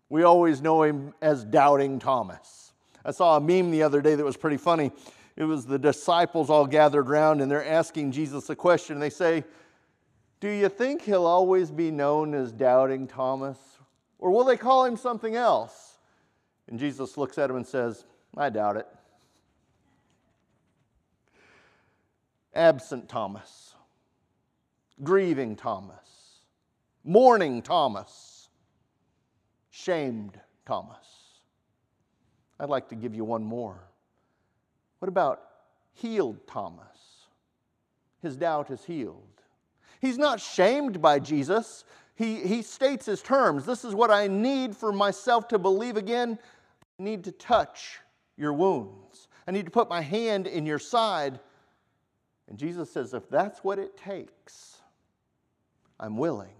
We 0.08 0.22
always 0.22 0.62
know 0.62 0.84
him 0.84 1.12
as 1.20 1.44
Doubting 1.44 1.98
Thomas. 1.98 2.72
I 3.04 3.10
saw 3.10 3.36
a 3.36 3.40
meme 3.40 3.70
the 3.70 3.82
other 3.82 4.00
day 4.00 4.14
that 4.14 4.24
was 4.24 4.38
pretty 4.38 4.56
funny. 4.56 4.90
It 5.38 5.44
was 5.44 5.66
the 5.66 5.78
disciples 5.78 6.50
all 6.50 6.66
gathered 6.66 7.08
around 7.08 7.40
and 7.40 7.48
they're 7.48 7.64
asking 7.64 8.10
Jesus 8.10 8.50
a 8.50 8.56
question. 8.56 8.94
And 8.94 9.02
They 9.02 9.08
say, 9.08 9.44
Do 10.40 10.48
you 10.48 10.68
think 10.68 11.02
he'll 11.02 11.26
always 11.26 11.70
be 11.70 11.92
known 11.92 12.34
as 12.34 12.50
Doubting 12.50 13.06
Thomas? 13.06 13.56
Or 14.18 14.32
will 14.32 14.42
they 14.42 14.56
call 14.56 14.84
him 14.84 14.96
something 14.96 15.36
else? 15.36 15.98
And 16.66 16.76
Jesus 16.76 17.16
looks 17.16 17.38
at 17.38 17.50
him 17.50 17.54
and 17.54 17.64
says, 17.64 18.04
I 18.36 18.50
doubt 18.50 18.78
it. 18.78 18.88
Absent 22.52 23.08
Thomas, 23.08 23.76
grieving 25.04 25.54
Thomas, 25.54 26.40
mourning 27.04 27.62
Thomas, 27.62 28.48
shamed 29.70 30.40
Thomas. 30.66 31.06
I'd 32.58 32.68
like 32.68 32.88
to 32.88 32.96
give 32.96 33.14
you 33.14 33.24
one 33.24 33.44
more. 33.44 33.87
What 34.98 35.08
about 35.08 35.40
healed 35.94 36.46
Thomas? 36.46 36.86
His 38.22 38.36
doubt 38.36 38.70
is 38.70 38.84
healed. 38.84 39.22
He's 40.00 40.18
not 40.18 40.40
shamed 40.40 41.00
by 41.00 41.18
Jesus. 41.18 41.84
He, 42.14 42.36
he 42.46 42.62
states 42.62 43.06
his 43.06 43.22
terms. 43.22 43.64
This 43.64 43.84
is 43.84 43.94
what 43.94 44.10
I 44.10 44.26
need 44.26 44.76
for 44.76 44.92
myself 44.92 45.48
to 45.48 45.58
believe 45.58 45.96
again. 45.96 46.38
I 46.98 47.02
need 47.02 47.24
to 47.24 47.32
touch 47.32 48.00
your 48.36 48.52
wounds. 48.52 49.28
I 49.46 49.52
need 49.52 49.66
to 49.66 49.70
put 49.70 49.88
my 49.88 50.00
hand 50.00 50.46
in 50.46 50.66
your 50.66 50.78
side. 50.78 51.38
And 52.48 52.58
Jesus 52.58 52.90
says, 52.90 53.14
if 53.14 53.28
that's 53.28 53.62
what 53.62 53.78
it 53.78 53.96
takes, 53.96 54.78
I'm 56.00 56.16
willing. 56.16 56.54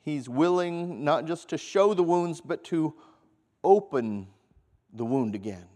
He's 0.00 0.28
willing 0.28 1.04
not 1.04 1.26
just 1.26 1.48
to 1.50 1.58
show 1.58 1.92
the 1.92 2.02
wounds, 2.02 2.40
but 2.40 2.64
to 2.64 2.94
open 3.62 4.28
the 4.92 5.04
wound 5.04 5.34
again. 5.34 5.66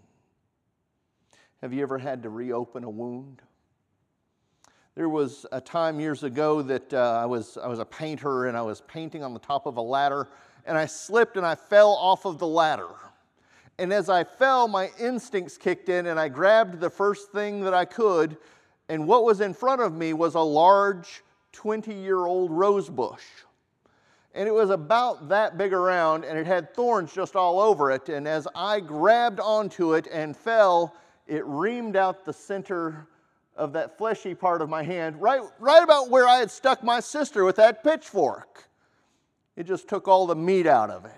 Have 1.63 1.73
you 1.73 1.83
ever 1.83 1.97
had 1.97 2.25
to 2.25 2.29
reopen 2.29 2.83
a 2.83 2.91
wound? 2.91 3.41
There 4.97 5.09
was 5.09 5.47
a 5.53 5.61
time 5.61 6.01
years 6.01 6.25
ago 6.25 6.61
that 6.61 6.93
uh, 6.93 7.21
I, 7.23 7.27
was, 7.27 7.57
I 7.57 7.69
was 7.69 7.79
a 7.79 7.85
painter 7.85 8.47
and 8.47 8.57
I 8.57 8.63
was 8.63 8.81
painting 8.89 9.23
on 9.23 9.33
the 9.33 9.39
top 9.39 9.67
of 9.67 9.77
a 9.77 9.81
ladder 9.81 10.29
and 10.67 10.77
I 10.77 10.87
slipped 10.87 11.37
and 11.37 11.47
I 11.47 11.55
fell 11.55 11.91
off 11.91 12.25
of 12.25 12.39
the 12.41 12.49
ladder. 12.49 12.89
And 13.79 13.93
as 13.93 14.09
I 14.09 14.25
fell, 14.25 14.67
my 14.67 14.91
instincts 14.99 15.57
kicked 15.57 15.89
in 15.89 16.07
and 16.07 16.19
I 16.19 16.29
grabbed 16.29 16.81
the 16.81 16.91
first 16.91 17.31
thing 17.31 17.61
that 17.61 17.75
I 17.75 17.85
could. 17.85 18.39
And 18.89 19.07
what 19.07 19.23
was 19.23 19.41
in 19.41 19.55
front 19.55 19.81
of 19.81 19.95
me 19.95 20.15
was 20.15 20.35
a 20.35 20.41
large 20.41 21.23
20 21.53 21.95
year 21.95 22.27
old 22.27 22.51
rose 22.51 22.91
bush. 22.91 23.23
And 24.35 24.49
it 24.49 24.53
was 24.53 24.71
about 24.71 25.29
that 25.29 25.57
big 25.57 25.73
around 25.73 26.25
and 26.25 26.37
it 26.37 26.47
had 26.47 26.75
thorns 26.75 27.13
just 27.13 27.37
all 27.37 27.61
over 27.61 27.93
it. 27.93 28.09
And 28.09 28.27
as 28.27 28.49
I 28.53 28.81
grabbed 28.81 29.39
onto 29.39 29.95
it 29.95 30.09
and 30.11 30.37
fell, 30.37 30.97
it 31.27 31.45
reamed 31.45 31.97
out 31.97 32.25
the 32.25 32.33
center 32.33 33.07
of 33.57 33.73
that 33.75 33.99
fleshy 33.99 34.35
part 34.35 34.63
of 34.63 34.69
my 34.69 34.83
hand, 34.83 35.21
right, 35.21 35.41
right 35.59 35.83
about 35.83 36.11
where 36.11 36.27
I 36.27 36.37
had 36.37 36.51
stuck 36.51 36.83
my 36.83 37.01
sister 37.01 37.45
with 37.45 37.57
that 37.57 37.85
pitchfork. 37.85 38.65
It 39.57 39.65
just 39.65 39.89
took 39.89 40.09
all 40.09 40.27
the 40.27 40.35
meat 40.35 40.67
out 40.67 40.91
of 40.91 41.05
it. 41.05 41.13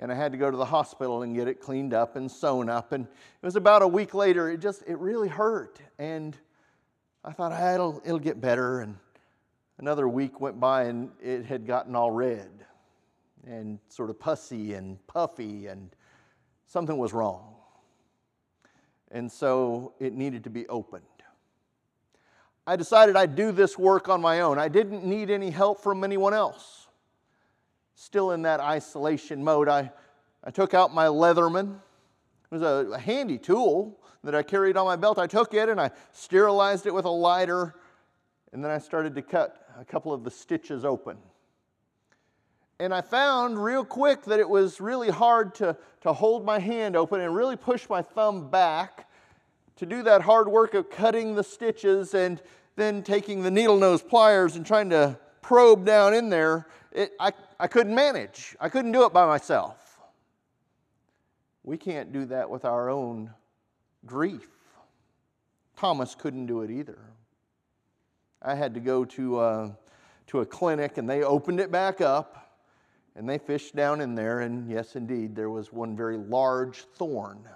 And 0.00 0.10
I 0.10 0.16
had 0.16 0.32
to 0.32 0.38
go 0.38 0.50
to 0.50 0.56
the 0.56 0.64
hospital 0.64 1.22
and 1.22 1.36
get 1.36 1.46
it 1.46 1.60
cleaned 1.60 1.94
up 1.94 2.16
and 2.16 2.28
sewn 2.28 2.68
up. 2.68 2.90
And 2.90 3.04
it 3.04 3.46
was 3.46 3.54
about 3.54 3.82
a 3.82 3.88
week 3.88 4.12
later, 4.12 4.50
it 4.50 4.58
just, 4.58 4.82
it 4.88 4.98
really 4.98 5.28
hurt. 5.28 5.78
And 5.98 6.36
I 7.24 7.32
thought, 7.32 7.52
ah, 7.52 7.74
it'll, 7.74 8.02
it'll 8.04 8.18
get 8.18 8.40
better. 8.40 8.80
And 8.80 8.96
another 9.78 10.08
week 10.08 10.40
went 10.40 10.58
by 10.58 10.84
and 10.84 11.10
it 11.22 11.46
had 11.46 11.64
gotten 11.64 11.94
all 11.94 12.10
red 12.10 12.50
and 13.46 13.78
sort 13.88 14.10
of 14.10 14.18
pussy 14.18 14.72
and 14.72 15.04
puffy, 15.06 15.66
and 15.66 15.94
something 16.66 16.96
was 16.96 17.12
wrong 17.12 17.53
and 19.14 19.30
so 19.30 19.94
it 20.00 20.12
needed 20.12 20.44
to 20.44 20.50
be 20.50 20.68
opened. 20.68 21.04
I 22.66 22.76
decided 22.76 23.16
I'd 23.16 23.36
do 23.36 23.52
this 23.52 23.78
work 23.78 24.08
on 24.08 24.20
my 24.20 24.40
own. 24.40 24.58
I 24.58 24.68
didn't 24.68 25.04
need 25.04 25.30
any 25.30 25.50
help 25.50 25.80
from 25.80 26.02
anyone 26.02 26.34
else. 26.34 26.88
Still 27.94 28.32
in 28.32 28.42
that 28.42 28.58
isolation 28.58 29.44
mode, 29.44 29.68
I, 29.68 29.92
I 30.42 30.50
took 30.50 30.74
out 30.74 30.92
my 30.92 31.06
Leatherman. 31.06 31.76
It 31.76 32.50
was 32.50 32.62
a, 32.62 32.92
a 32.92 32.98
handy 32.98 33.38
tool 33.38 34.00
that 34.24 34.34
I 34.34 34.42
carried 34.42 34.76
on 34.76 34.84
my 34.84 34.96
belt. 34.96 35.18
I 35.18 35.28
took 35.28 35.54
it 35.54 35.68
and 35.68 35.80
I 35.80 35.90
sterilized 36.12 36.86
it 36.86 36.94
with 36.94 37.04
a 37.04 37.10
lighter, 37.10 37.76
and 38.52 38.64
then 38.64 38.70
I 38.70 38.78
started 38.78 39.14
to 39.14 39.22
cut 39.22 39.68
a 39.78 39.84
couple 39.84 40.12
of 40.12 40.24
the 40.24 40.30
stitches 40.30 40.84
open. 40.84 41.18
And 42.80 42.92
I 42.92 43.02
found 43.02 43.62
real 43.62 43.84
quick 43.84 44.24
that 44.24 44.40
it 44.40 44.48
was 44.48 44.80
really 44.80 45.10
hard 45.10 45.54
to, 45.56 45.76
to 46.00 46.12
hold 46.12 46.44
my 46.44 46.58
hand 46.58 46.96
open 46.96 47.20
and 47.20 47.34
really 47.34 47.56
push 47.56 47.88
my 47.88 48.02
thumb 48.02 48.50
back 48.50 49.08
to 49.76 49.86
do 49.86 50.02
that 50.02 50.22
hard 50.22 50.48
work 50.48 50.74
of 50.74 50.90
cutting 50.90 51.34
the 51.34 51.44
stitches 51.44 52.14
and 52.14 52.42
then 52.76 53.02
taking 53.02 53.42
the 53.42 53.50
needle 53.50 53.78
nose 53.78 54.02
pliers 54.02 54.56
and 54.56 54.66
trying 54.66 54.90
to 54.90 55.18
probe 55.40 55.84
down 55.84 56.14
in 56.14 56.30
there. 56.30 56.66
It, 56.90 57.12
I, 57.20 57.32
I 57.60 57.68
couldn't 57.68 57.94
manage, 57.94 58.56
I 58.60 58.68
couldn't 58.68 58.92
do 58.92 59.04
it 59.04 59.12
by 59.12 59.26
myself. 59.26 60.00
We 61.62 61.76
can't 61.76 62.12
do 62.12 62.26
that 62.26 62.50
with 62.50 62.64
our 62.64 62.90
own 62.90 63.30
grief. 64.04 64.48
Thomas 65.76 66.14
couldn't 66.14 66.46
do 66.46 66.62
it 66.62 66.70
either. 66.70 66.98
I 68.42 68.54
had 68.54 68.74
to 68.74 68.80
go 68.80 69.04
to, 69.06 69.38
uh, 69.38 69.70
to 70.28 70.40
a 70.40 70.46
clinic 70.46 70.98
and 70.98 71.08
they 71.08 71.22
opened 71.22 71.60
it 71.60 71.70
back 71.70 72.00
up 72.00 72.43
and 73.16 73.28
they 73.28 73.38
fished 73.38 73.76
down 73.76 74.00
in 74.00 74.14
there, 74.14 74.40
and 74.40 74.70
yes, 74.70 74.96
indeed, 74.96 75.36
there 75.36 75.50
was 75.50 75.72
one 75.72 75.96
very 75.96 76.16
large 76.16 76.82
thorn 76.82 77.48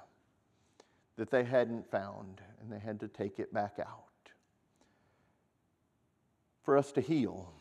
that 1.17 1.31
they 1.31 1.45
hadn't 1.45 1.91
found, 1.91 2.41
and 2.61 2.73
they 2.73 2.79
had 2.79 3.01
to 3.01 3.09
take 3.09 3.39
it 3.39 3.53
back 3.53 3.75
out. 3.81 4.05
For 6.63 6.77
us 6.77 6.93
to 6.93 7.01
heal, 7.01 7.53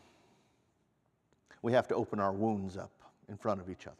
we 1.62 1.72
have 1.72 1.88
to 1.88 1.94
open 1.94 2.20
our 2.20 2.32
wounds 2.32 2.76
up 2.76 2.92
in 3.28 3.36
front 3.36 3.60
of 3.60 3.68
each 3.68 3.86
other. 3.86 3.96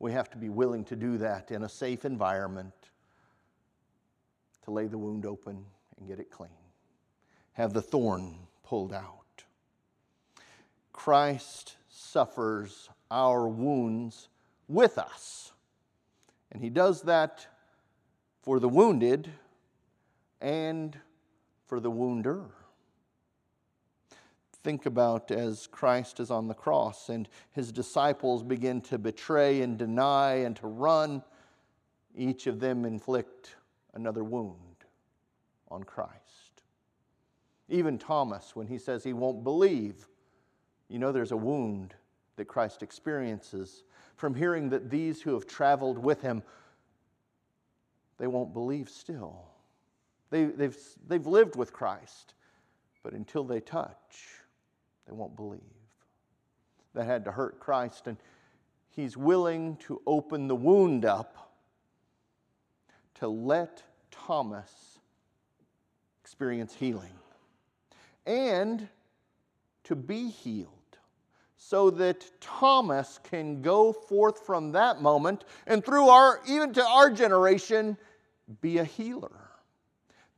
We 0.00 0.12
have 0.12 0.30
to 0.30 0.36
be 0.36 0.48
willing 0.48 0.84
to 0.84 0.96
do 0.96 1.18
that 1.18 1.50
in 1.50 1.62
a 1.62 1.68
safe 1.68 2.04
environment 2.04 2.74
to 4.64 4.70
lay 4.70 4.86
the 4.86 4.98
wound 4.98 5.24
open 5.24 5.64
and 5.98 6.08
get 6.08 6.20
it 6.20 6.30
clean. 6.30 6.50
Have 7.54 7.72
the 7.72 7.82
thorn 7.82 8.36
pulled 8.62 8.92
out. 8.92 9.44
Christ 10.92 11.76
suffers 11.88 12.90
our 13.10 13.48
wounds 13.48 14.28
with 14.68 14.98
us. 14.98 15.52
And 16.52 16.62
he 16.62 16.70
does 16.70 17.02
that 17.02 17.46
for 18.42 18.60
the 18.60 18.68
wounded 18.68 19.30
and 20.40 20.96
for 21.66 21.80
the 21.80 21.90
wounder. 21.90 22.44
Think 24.62 24.86
about 24.86 25.30
as 25.30 25.66
Christ 25.66 26.20
is 26.20 26.30
on 26.30 26.48
the 26.48 26.54
cross 26.54 27.08
and 27.08 27.28
his 27.52 27.72
disciples 27.72 28.42
begin 28.42 28.80
to 28.82 28.98
betray 28.98 29.62
and 29.62 29.78
deny 29.78 30.34
and 30.34 30.56
to 30.56 30.66
run, 30.66 31.22
each 32.16 32.46
of 32.46 32.58
them 32.60 32.84
inflict 32.84 33.54
another 33.94 34.24
wound 34.24 34.84
on 35.68 35.84
Christ. 35.84 36.14
Even 37.68 37.98
Thomas, 37.98 38.56
when 38.56 38.66
he 38.66 38.78
says 38.78 39.04
he 39.04 39.12
won't 39.12 39.44
believe, 39.44 40.08
you 40.88 40.98
know 40.98 41.12
there's 41.12 41.32
a 41.32 41.36
wound 41.36 41.94
that 42.38 42.48
Christ 42.48 42.82
experiences 42.82 43.84
from 44.16 44.34
hearing 44.34 44.70
that 44.70 44.90
these 44.90 45.20
who 45.20 45.34
have 45.34 45.46
traveled 45.46 45.98
with 45.98 46.22
him, 46.22 46.42
they 48.16 48.26
won't 48.26 48.54
believe 48.54 48.88
still. 48.88 49.44
They, 50.30 50.46
they've, 50.46 50.76
they've 51.06 51.26
lived 51.26 51.56
with 51.56 51.72
Christ, 51.72 52.34
but 53.02 53.12
until 53.12 53.44
they 53.44 53.60
touch, 53.60 54.24
they 55.06 55.12
won't 55.12 55.36
believe. 55.36 55.60
That 56.94 57.04
had 57.04 57.24
to 57.26 57.32
hurt 57.32 57.60
Christ, 57.60 58.06
and 58.06 58.16
he's 58.90 59.16
willing 59.16 59.76
to 59.86 60.00
open 60.06 60.48
the 60.48 60.56
wound 60.56 61.04
up 61.04 61.52
to 63.16 63.28
let 63.28 63.82
Thomas 64.10 64.98
experience 66.22 66.74
healing 66.74 67.12
and 68.26 68.88
to 69.84 69.96
be 69.96 70.28
healed 70.28 70.77
so 71.58 71.90
that 71.90 72.30
Thomas 72.40 73.18
can 73.24 73.60
go 73.60 73.92
forth 73.92 74.46
from 74.46 74.72
that 74.72 75.02
moment 75.02 75.44
and 75.66 75.84
through 75.84 76.08
our 76.08 76.40
even 76.48 76.72
to 76.74 76.86
our 76.86 77.10
generation 77.10 77.98
be 78.60 78.78
a 78.78 78.84
healer. 78.84 79.50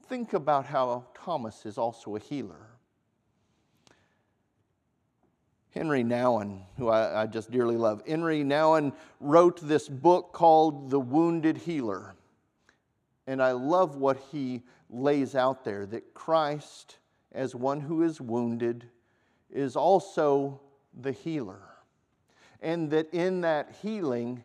Think 0.09 0.33
about 0.33 0.65
how 0.65 1.05
Thomas 1.15 1.67
is 1.67 1.77
also 1.79 2.17
a 2.17 2.19
healer. 2.19 2.67
Henry 5.73 6.03
Nouwen, 6.03 6.63
who 6.79 6.89
I, 6.89 7.23
I, 7.23 7.27
just 7.27 7.51
dearly 7.51 7.77
love, 7.77 8.03
Henry 8.09 8.43
Nouwen 8.43 8.93
wrote 9.21 9.61
this 9.61 9.89
book 9.89 10.33
called 10.33 10.91
The 10.91 10.99
Wounded 10.99 11.59
Healer. 11.59 12.17
And 13.29 13.41
I 13.41 13.53
love 13.53 13.95
what 13.95 14.17
he 14.33 14.65
lays 14.89 15.37
out 15.37 15.65
there 15.65 15.87
that 15.87 16.13
Christ, 16.15 16.97
as 17.31 17.55
one 17.55 17.81
who 17.81 18.03
is 18.03 18.21
wounded, 18.21 18.87
is 19.49 19.77
also 19.77 20.61
the 20.99 21.13
healer. 21.13 21.63
And 22.61 22.91
that 22.91 23.13
in 23.13 23.41
that 23.43 23.75
healing, 23.83 24.45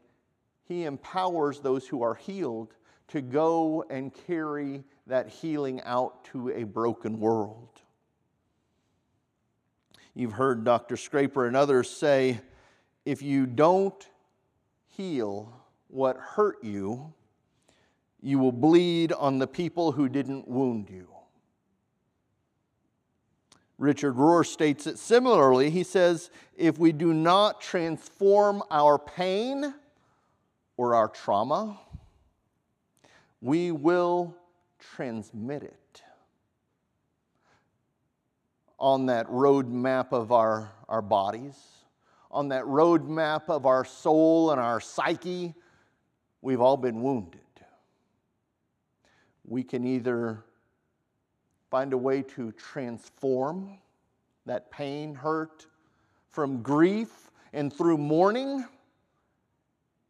he 0.67 0.85
empowers 0.85 1.59
those 1.59 1.87
who 1.87 2.01
are 2.01 2.15
healed 2.15 2.73
to 3.09 3.21
go 3.21 3.85
and 3.89 4.13
carry 4.27 4.83
that 5.07 5.29
healing 5.29 5.81
out 5.83 6.23
to 6.25 6.49
a 6.49 6.63
broken 6.63 7.19
world. 7.19 7.69
You've 10.13 10.31
heard 10.31 10.63
Dr. 10.63 10.97
Scraper 10.97 11.45
and 11.45 11.55
others 11.55 11.89
say 11.89 12.39
if 13.05 13.21
you 13.21 13.45
don't 13.45 14.07
heal 14.87 15.53
what 15.89 16.17
hurt 16.17 16.63
you, 16.63 17.13
you 18.21 18.39
will 18.39 18.51
bleed 18.51 19.11
on 19.13 19.37
the 19.37 19.47
people 19.47 19.91
who 19.91 20.09
didn't 20.09 20.47
wound 20.47 20.89
you. 20.89 21.07
Richard 23.77 24.15
Rohr 24.15 24.45
states 24.45 24.87
it 24.87 24.97
similarly. 24.97 25.69
He 25.69 25.83
says, 25.83 26.29
if 26.55 26.77
we 26.77 26.91
do 26.91 27.13
not 27.13 27.59
transform 27.59 28.63
our 28.71 28.97
pain 28.97 29.73
or 30.77 30.95
our 30.95 31.09
trauma, 31.09 31.79
we 33.41 33.71
will 33.71 34.35
transmit 34.79 35.63
it. 35.63 36.01
On 38.79 39.05
that 39.07 39.29
road 39.29 39.69
map 39.69 40.13
of 40.13 40.31
our, 40.31 40.71
our 40.89 41.01
bodies, 41.01 41.57
on 42.31 42.49
that 42.49 42.65
road 42.65 43.07
map 43.07 43.49
of 43.49 43.65
our 43.65 43.85
soul 43.85 44.51
and 44.51 44.59
our 44.59 44.79
psyche, 44.79 45.53
we've 46.41 46.61
all 46.61 46.77
been 46.77 47.01
wounded. 47.01 47.39
We 49.45 49.63
can 49.63 49.85
either 49.85 50.43
find 51.75 51.91
a 51.91 51.97
way 51.97 52.21
to 52.21 52.53
transform 52.53 53.77
that 54.45 54.71
pain, 54.71 55.13
hurt, 55.13 55.65
from 56.29 56.61
grief 56.61 57.29
and 57.51 57.73
through 57.73 57.97
mourning 57.97 58.63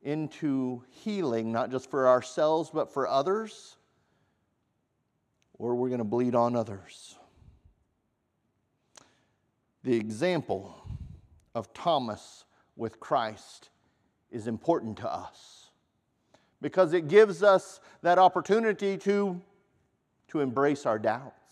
into 0.03 0.83
healing, 0.91 1.51
not 1.51 1.71
just 1.71 1.89
for 1.89 2.07
ourselves, 2.07 2.69
but 2.71 2.93
for 2.93 3.07
others, 3.07 3.77
or 5.57 5.73
we're 5.73 5.87
going 5.87 5.97
to 5.97 6.03
bleed 6.03 6.35
on 6.35 6.55
others. 6.55 7.17
The 9.83 9.95
example 9.95 10.85
of 11.55 11.73
Thomas 11.73 12.45
with 12.75 12.99
Christ 12.99 13.69
is 14.29 14.45
important 14.45 14.97
to 14.97 15.11
us 15.11 15.71
because 16.61 16.93
it 16.93 17.07
gives 17.07 17.41
us 17.41 17.79
that 18.03 18.19
opportunity 18.19 18.99
to, 18.99 19.41
to 20.27 20.41
embrace 20.41 20.85
our 20.85 20.99
doubts. 20.99 21.44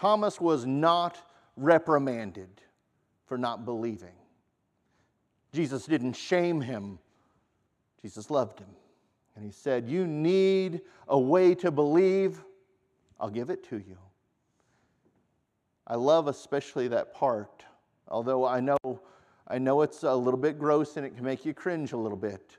Thomas 0.00 0.40
was 0.40 0.66
not 0.66 1.18
reprimanded 1.56 2.48
for 3.26 3.38
not 3.38 3.64
believing. 3.64 4.14
Jesus 5.52 5.84
didn't 5.86 6.14
shame 6.14 6.60
him 6.60 6.98
Jesus 8.02 8.30
loved 8.30 8.58
him. 8.58 8.68
And 9.36 9.44
he 9.44 9.50
said, 9.50 9.88
You 9.88 10.06
need 10.06 10.82
a 11.08 11.18
way 11.18 11.54
to 11.56 11.70
believe. 11.70 12.42
I'll 13.18 13.30
give 13.30 13.50
it 13.50 13.68
to 13.68 13.76
you. 13.76 13.98
I 15.86 15.96
love 15.96 16.28
especially 16.28 16.88
that 16.88 17.12
part, 17.12 17.64
although 18.08 18.46
I 18.46 18.60
know, 18.60 18.78
I 19.48 19.58
know 19.58 19.82
it's 19.82 20.04
a 20.04 20.14
little 20.14 20.38
bit 20.38 20.58
gross 20.58 20.96
and 20.96 21.04
it 21.04 21.14
can 21.14 21.24
make 21.24 21.44
you 21.44 21.52
cringe 21.52 21.92
a 21.92 21.96
little 21.96 22.18
bit. 22.18 22.56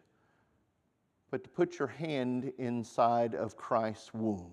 But 1.32 1.44
to 1.44 1.50
put 1.50 1.80
your 1.80 1.88
hand 1.88 2.52
inside 2.58 3.36
of 3.36 3.56
Christ's 3.56 4.14
wound. 4.14 4.52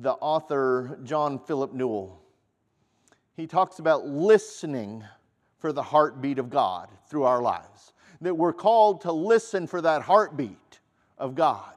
The 0.00 0.12
author, 0.12 0.98
John 1.04 1.38
Philip 1.38 1.72
Newell, 1.72 2.20
he 3.36 3.46
talks 3.46 3.78
about 3.78 4.06
listening 4.06 5.04
for 5.58 5.72
the 5.72 5.82
heartbeat 5.82 6.38
of 6.38 6.50
God 6.50 6.88
through 7.08 7.24
our 7.24 7.42
lives 7.42 7.92
that 8.20 8.34
we're 8.34 8.52
called 8.52 9.00
to 9.02 9.12
listen 9.12 9.66
for 9.66 9.80
that 9.80 10.02
heartbeat 10.02 10.80
of 11.18 11.34
God. 11.34 11.74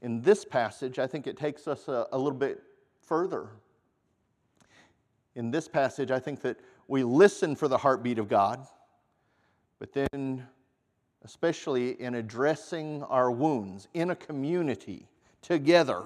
In 0.00 0.22
this 0.22 0.44
passage, 0.44 0.98
I 0.98 1.06
think 1.06 1.26
it 1.26 1.36
takes 1.36 1.68
us 1.68 1.88
a, 1.88 2.06
a 2.12 2.18
little 2.18 2.38
bit 2.38 2.62
further. 3.00 3.48
In 5.34 5.50
this 5.50 5.68
passage, 5.68 6.10
I 6.10 6.18
think 6.18 6.40
that 6.42 6.58
we 6.86 7.02
listen 7.04 7.54
for 7.54 7.68
the 7.68 7.78
heartbeat 7.78 8.18
of 8.18 8.28
God, 8.28 8.66
but 9.78 9.92
then, 9.92 10.46
especially 11.22 12.00
in 12.00 12.14
addressing 12.14 13.02
our 13.04 13.30
wounds 13.30 13.88
in 13.94 14.10
a 14.10 14.16
community 14.16 15.06
together, 15.42 16.02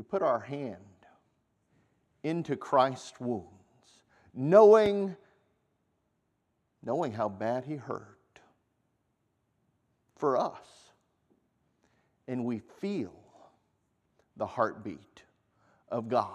we 0.00 0.04
put 0.04 0.22
our 0.22 0.40
hand 0.40 0.76
into 2.22 2.56
Christ's 2.56 3.20
wounds, 3.20 3.44
knowing 4.32 5.14
knowing 6.82 7.12
how 7.12 7.28
bad 7.28 7.64
he 7.66 7.76
hurt 7.76 8.40
for 10.16 10.38
us. 10.38 10.94
And 12.26 12.46
we 12.46 12.60
feel 12.80 13.12
the 14.38 14.46
heartbeat 14.46 15.22
of 15.90 16.08
God. 16.08 16.30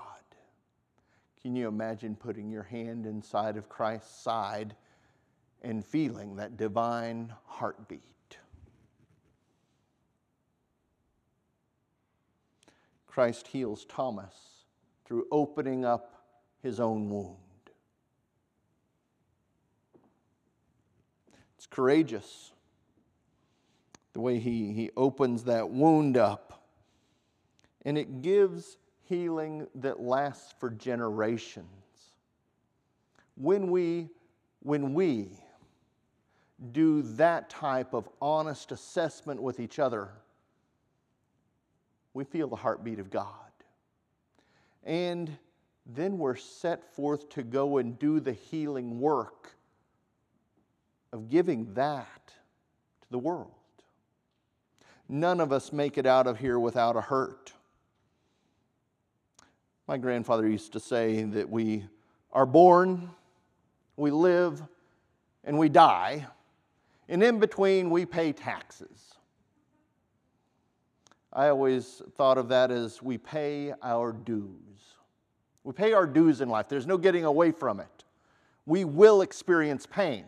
Can 1.41 1.55
you 1.55 1.67
imagine 1.67 2.15
putting 2.15 2.51
your 2.51 2.61
hand 2.61 3.07
inside 3.07 3.57
of 3.57 3.67
Christ's 3.67 4.21
side 4.21 4.75
and 5.63 5.83
feeling 5.83 6.35
that 6.35 6.55
divine 6.55 7.33
heartbeat? 7.45 8.14
Christ 13.15 13.47
heals 13.47 13.85
Thomas 13.85 14.35
through 15.05 15.25
opening 15.31 15.85
up 15.85 16.25
his 16.61 16.81
own 16.81 17.09
wound. 17.09 17.37
It's 21.55 21.65
courageous. 21.65 22.51
The 24.11 24.19
way 24.19 24.37
he, 24.39 24.73
he 24.73 24.91
opens 24.97 25.45
that 25.45 25.69
wound 25.69 26.17
up. 26.17 26.67
And 27.85 27.97
it 27.97 28.21
gives 28.21 28.75
healing 29.03 29.67
that 29.75 30.01
lasts 30.01 30.53
for 30.59 30.69
generations. 30.69 31.69
When 33.35 33.71
we, 33.71 34.09
when 34.61 34.93
we 34.93 35.29
do 36.73 37.01
that 37.01 37.49
type 37.49 37.93
of 37.93 38.09
honest 38.21 38.73
assessment 38.73 39.41
with 39.41 39.61
each 39.61 39.79
other, 39.79 40.09
we 42.15 42.23
feel 42.23 42.47
the 42.47 42.55
heartbeat 42.55 42.97
of 42.97 43.11
God. 43.11 43.29
And 44.85 45.37
then 45.85 46.17
we're 46.17 46.37
set 46.37 46.95
forth 46.95 47.29
to 47.31 47.43
go 47.43 47.77
and 47.77 47.99
do 47.99 48.19
the 48.19 48.31
healing 48.31 48.99
work 48.99 49.55
of 51.11 51.29
giving 51.29 51.73
that 51.73 52.27
to 53.01 53.11
the 53.11 53.19
world. 53.19 53.51
None 55.09 55.39
of 55.39 55.51
us 55.51 55.73
make 55.73 55.97
it 55.97 56.05
out 56.05 56.25
of 56.25 56.39
here 56.39 56.57
without 56.57 56.95
a 56.95 57.01
hurt. 57.01 57.51
My 59.85 59.97
grandfather 59.97 60.47
used 60.47 60.73
to 60.73 60.79
say 60.79 61.23
that 61.23 61.49
we 61.49 61.83
are 62.31 62.45
born, 62.45 63.09
we 63.97 64.09
live, 64.09 64.63
and 65.43 65.59
we 65.59 65.67
die, 65.67 66.25
and 67.09 67.21
in 67.21 67.39
between 67.39 67.89
we 67.89 68.05
pay 68.05 68.31
taxes. 68.31 69.15
I 71.35 71.49
always 71.49 72.01
thought 72.15 72.37
of 72.37 72.47
that 72.47 72.71
as 72.71 73.03
we 73.03 73.17
pay 73.17 73.73
our 73.83 74.13
dues. 74.13 74.95
We 75.65 75.73
pay 75.73 75.91
our 75.91 76.07
dues 76.07 76.39
in 76.39 76.47
life, 76.47 76.69
there's 76.69 76.87
no 76.87 76.97
getting 76.97 77.25
away 77.25 77.51
from 77.51 77.81
it. 77.81 78.05
We 78.65 78.85
will 78.85 79.21
experience 79.21 79.85
pain. 79.85 80.23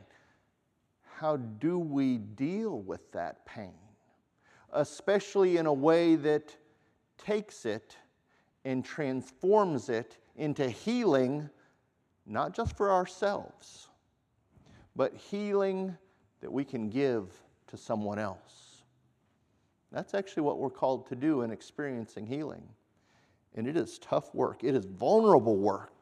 How 1.15 1.37
do 1.37 1.79
we 1.79 2.17
deal 2.17 2.81
with 2.81 3.09
that 3.13 3.45
pain? 3.45 3.73
Especially 4.73 5.55
in 5.55 5.65
a 5.65 5.73
way 5.73 6.15
that 6.15 6.53
takes 7.17 7.65
it 7.65 7.95
and 8.65 8.83
transforms 8.83 9.87
it 9.87 10.17
into 10.35 10.69
healing, 10.69 11.49
not 12.25 12.53
just 12.53 12.75
for 12.75 12.91
ourselves, 12.91 13.87
but 14.95 15.15
healing 15.15 15.95
that 16.41 16.51
we 16.51 16.65
can 16.65 16.89
give 16.89 17.31
to 17.67 17.77
someone 17.77 18.19
else. 18.19 18.66
That's 19.91 20.13
actually 20.13 20.43
what 20.43 20.57
we're 20.57 20.69
called 20.69 21.07
to 21.07 21.15
do 21.15 21.41
in 21.41 21.51
experiencing 21.51 22.25
healing. 22.25 22.63
And 23.55 23.67
it 23.67 23.77
is 23.77 23.99
tough 23.99 24.33
work, 24.35 24.63
it 24.63 24.75
is 24.75 24.85
vulnerable 24.85 25.57
work. 25.57 25.93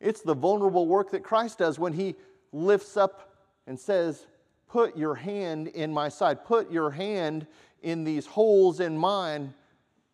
It's 0.00 0.20
the 0.20 0.34
vulnerable 0.34 0.86
work 0.86 1.10
that 1.10 1.24
Christ 1.24 1.58
does 1.58 1.78
when 1.78 1.92
he 1.92 2.14
lifts 2.52 2.96
up 2.96 3.36
and 3.66 3.78
says, 3.78 4.26
Put 4.68 4.96
your 4.96 5.14
hand 5.14 5.68
in 5.68 5.92
my 5.92 6.08
side, 6.08 6.44
put 6.44 6.70
your 6.70 6.90
hand 6.90 7.46
in 7.82 8.04
these 8.04 8.26
holes 8.26 8.80
in 8.80 8.96
mine. 8.96 9.54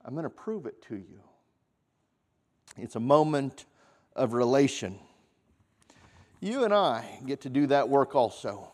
I'm 0.05 0.14
going 0.14 0.25
to 0.25 0.31
prove 0.31 0.67
it 0.67 0.81
to 0.88 0.97
you. 0.97 1.21
It's 2.77 2.97
a 2.97 3.01
moment 3.01 3.67
of 4.14 4.33
relation. 4.33 4.99
You 6.40 6.64
and 6.64 6.75
I 6.75 7.05
get 7.27 7.40
to 7.43 7.49
do 7.49 7.67
that 7.69 7.88
work 7.88 8.14
also. 8.14 8.71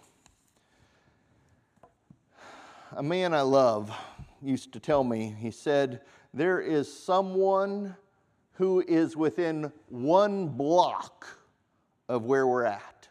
A 2.97 3.03
man 3.03 3.33
I 3.33 3.43
love 3.43 3.97
used 4.43 4.73
to 4.73 4.81
tell 4.81 5.05
me, 5.05 5.35
he 5.39 5.51
said, 5.51 6.03
There 6.33 6.61
is 6.61 6.93
someone 6.93 7.97
who 8.53 8.85
is 8.87 9.17
within 9.17 9.73
one 9.89 10.49
block 10.49 11.27
of 12.09 12.25
where 12.25 12.47
we're 12.47 12.65
at, 12.65 13.09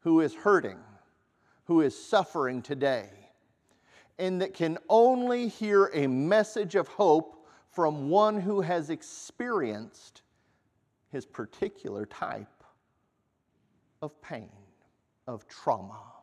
who 0.00 0.20
is 0.20 0.34
hurting, 0.34 0.78
who 1.64 1.80
is 1.80 1.96
suffering 1.96 2.62
today, 2.62 3.08
and 4.18 4.40
that 4.40 4.54
can 4.54 4.78
only 4.88 5.48
hear 5.48 5.90
a 5.94 6.06
message 6.06 6.74
of 6.74 6.86
hope 6.88 7.46
from 7.70 8.08
one 8.08 8.40
who 8.40 8.60
has 8.60 8.90
experienced 8.90 10.22
his 11.10 11.26
particular 11.26 12.06
type 12.06 12.62
of 14.02 14.20
pain, 14.20 14.50
of 15.26 15.48
trauma. 15.48 16.13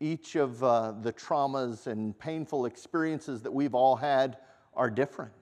Each 0.00 0.36
of 0.36 0.62
uh, 0.62 0.92
the 1.00 1.12
traumas 1.12 1.86
and 1.86 2.18
painful 2.18 2.66
experiences 2.66 3.42
that 3.42 3.52
we've 3.52 3.74
all 3.74 3.96
had 3.96 4.38
are 4.74 4.90
different. 4.90 5.32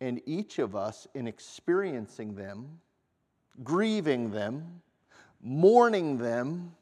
And 0.00 0.20
each 0.26 0.58
of 0.58 0.76
us, 0.76 1.06
in 1.14 1.26
experiencing 1.26 2.34
them, 2.34 2.80
grieving 3.62 4.30
them, 4.30 4.80
mourning 5.42 6.18
them, 6.18 6.72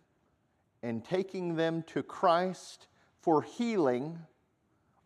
and 0.83 1.05
taking 1.05 1.57
them 1.57 1.83
to 1.85 2.03
Christ 2.03 2.87
for 3.21 3.43
healing 3.43 4.19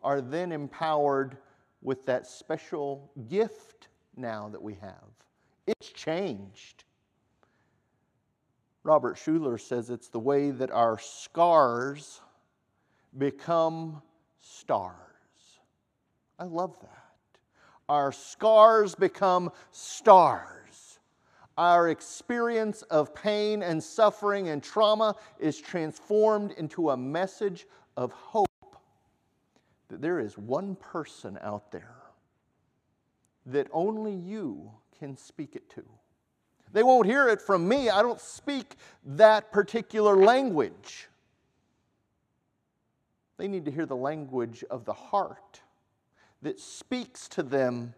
are 0.03 0.21
then 0.21 0.51
empowered 0.51 1.37
with 1.81 2.05
that 2.05 2.27
special 2.27 3.11
gift 3.29 3.87
now 4.15 4.49
that 4.49 4.61
we 4.61 4.75
have. 4.75 5.09
It's 5.65 5.89
changed. 5.89 6.83
Robert 8.83 9.15
Schuller 9.15 9.59
says 9.59 9.89
it's 9.89 10.09
the 10.09 10.19
way 10.19 10.51
that 10.51 10.71
our 10.71 10.99
scars 10.99 12.21
become 13.17 14.01
stars. 14.39 14.97
I 16.37 16.45
love 16.45 16.77
that. 16.81 16.89
Our 17.87 18.11
scars 18.11 18.95
become 18.95 19.51
stars. 19.71 20.99
Our 21.57 21.89
experience 21.89 22.81
of 22.83 23.13
pain 23.13 23.61
and 23.61 23.81
suffering 23.81 24.49
and 24.49 24.61
trauma 24.61 25.15
is 25.39 25.59
transformed 25.59 26.51
into 26.53 26.89
a 26.89 26.97
message 26.97 27.67
of 27.95 28.11
hope 28.11 28.47
that 29.89 30.01
there 30.01 30.19
is 30.19 30.37
one 30.37 30.75
person 30.75 31.37
out 31.41 31.71
there 31.71 31.95
that 33.45 33.67
only 33.71 34.13
you 34.13 34.71
can 34.97 35.15
speak 35.15 35.55
it 35.55 35.69
to. 35.69 35.83
They 36.73 36.83
won't 36.83 37.05
hear 37.05 37.29
it 37.29 37.39
from 37.39 37.67
me. 37.67 37.89
I 37.89 38.01
don't 38.01 38.19
speak 38.19 38.75
that 39.05 39.51
particular 39.51 40.17
language. 40.17 41.07
They 43.37 43.47
need 43.47 43.65
to 43.65 43.71
hear 43.71 43.85
the 43.85 43.95
language 43.95 44.63
of 44.69 44.83
the 44.83 44.93
heart 44.93 45.61
that 46.41 46.59
speaks 46.59 47.27
to 47.29 47.43
them 47.43 47.93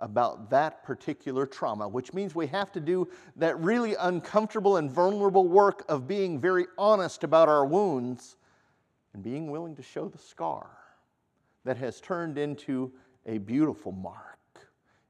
about 0.00 0.50
that 0.50 0.82
particular 0.84 1.46
trauma, 1.46 1.86
which 1.86 2.12
means 2.12 2.34
we 2.34 2.46
have 2.48 2.72
to 2.72 2.80
do 2.80 3.08
that 3.36 3.58
really 3.60 3.94
uncomfortable 3.94 4.78
and 4.78 4.90
vulnerable 4.90 5.46
work 5.46 5.84
of 5.88 6.08
being 6.08 6.40
very 6.40 6.66
honest 6.76 7.24
about 7.24 7.48
our 7.48 7.64
wounds 7.64 8.36
and 9.12 9.22
being 9.22 9.50
willing 9.50 9.76
to 9.76 9.82
show 9.82 10.08
the 10.08 10.18
scar 10.18 10.68
that 11.64 11.76
has 11.76 12.00
turned 12.00 12.36
into 12.38 12.92
a 13.26 13.38
beautiful 13.38 13.92
mark 13.92 14.38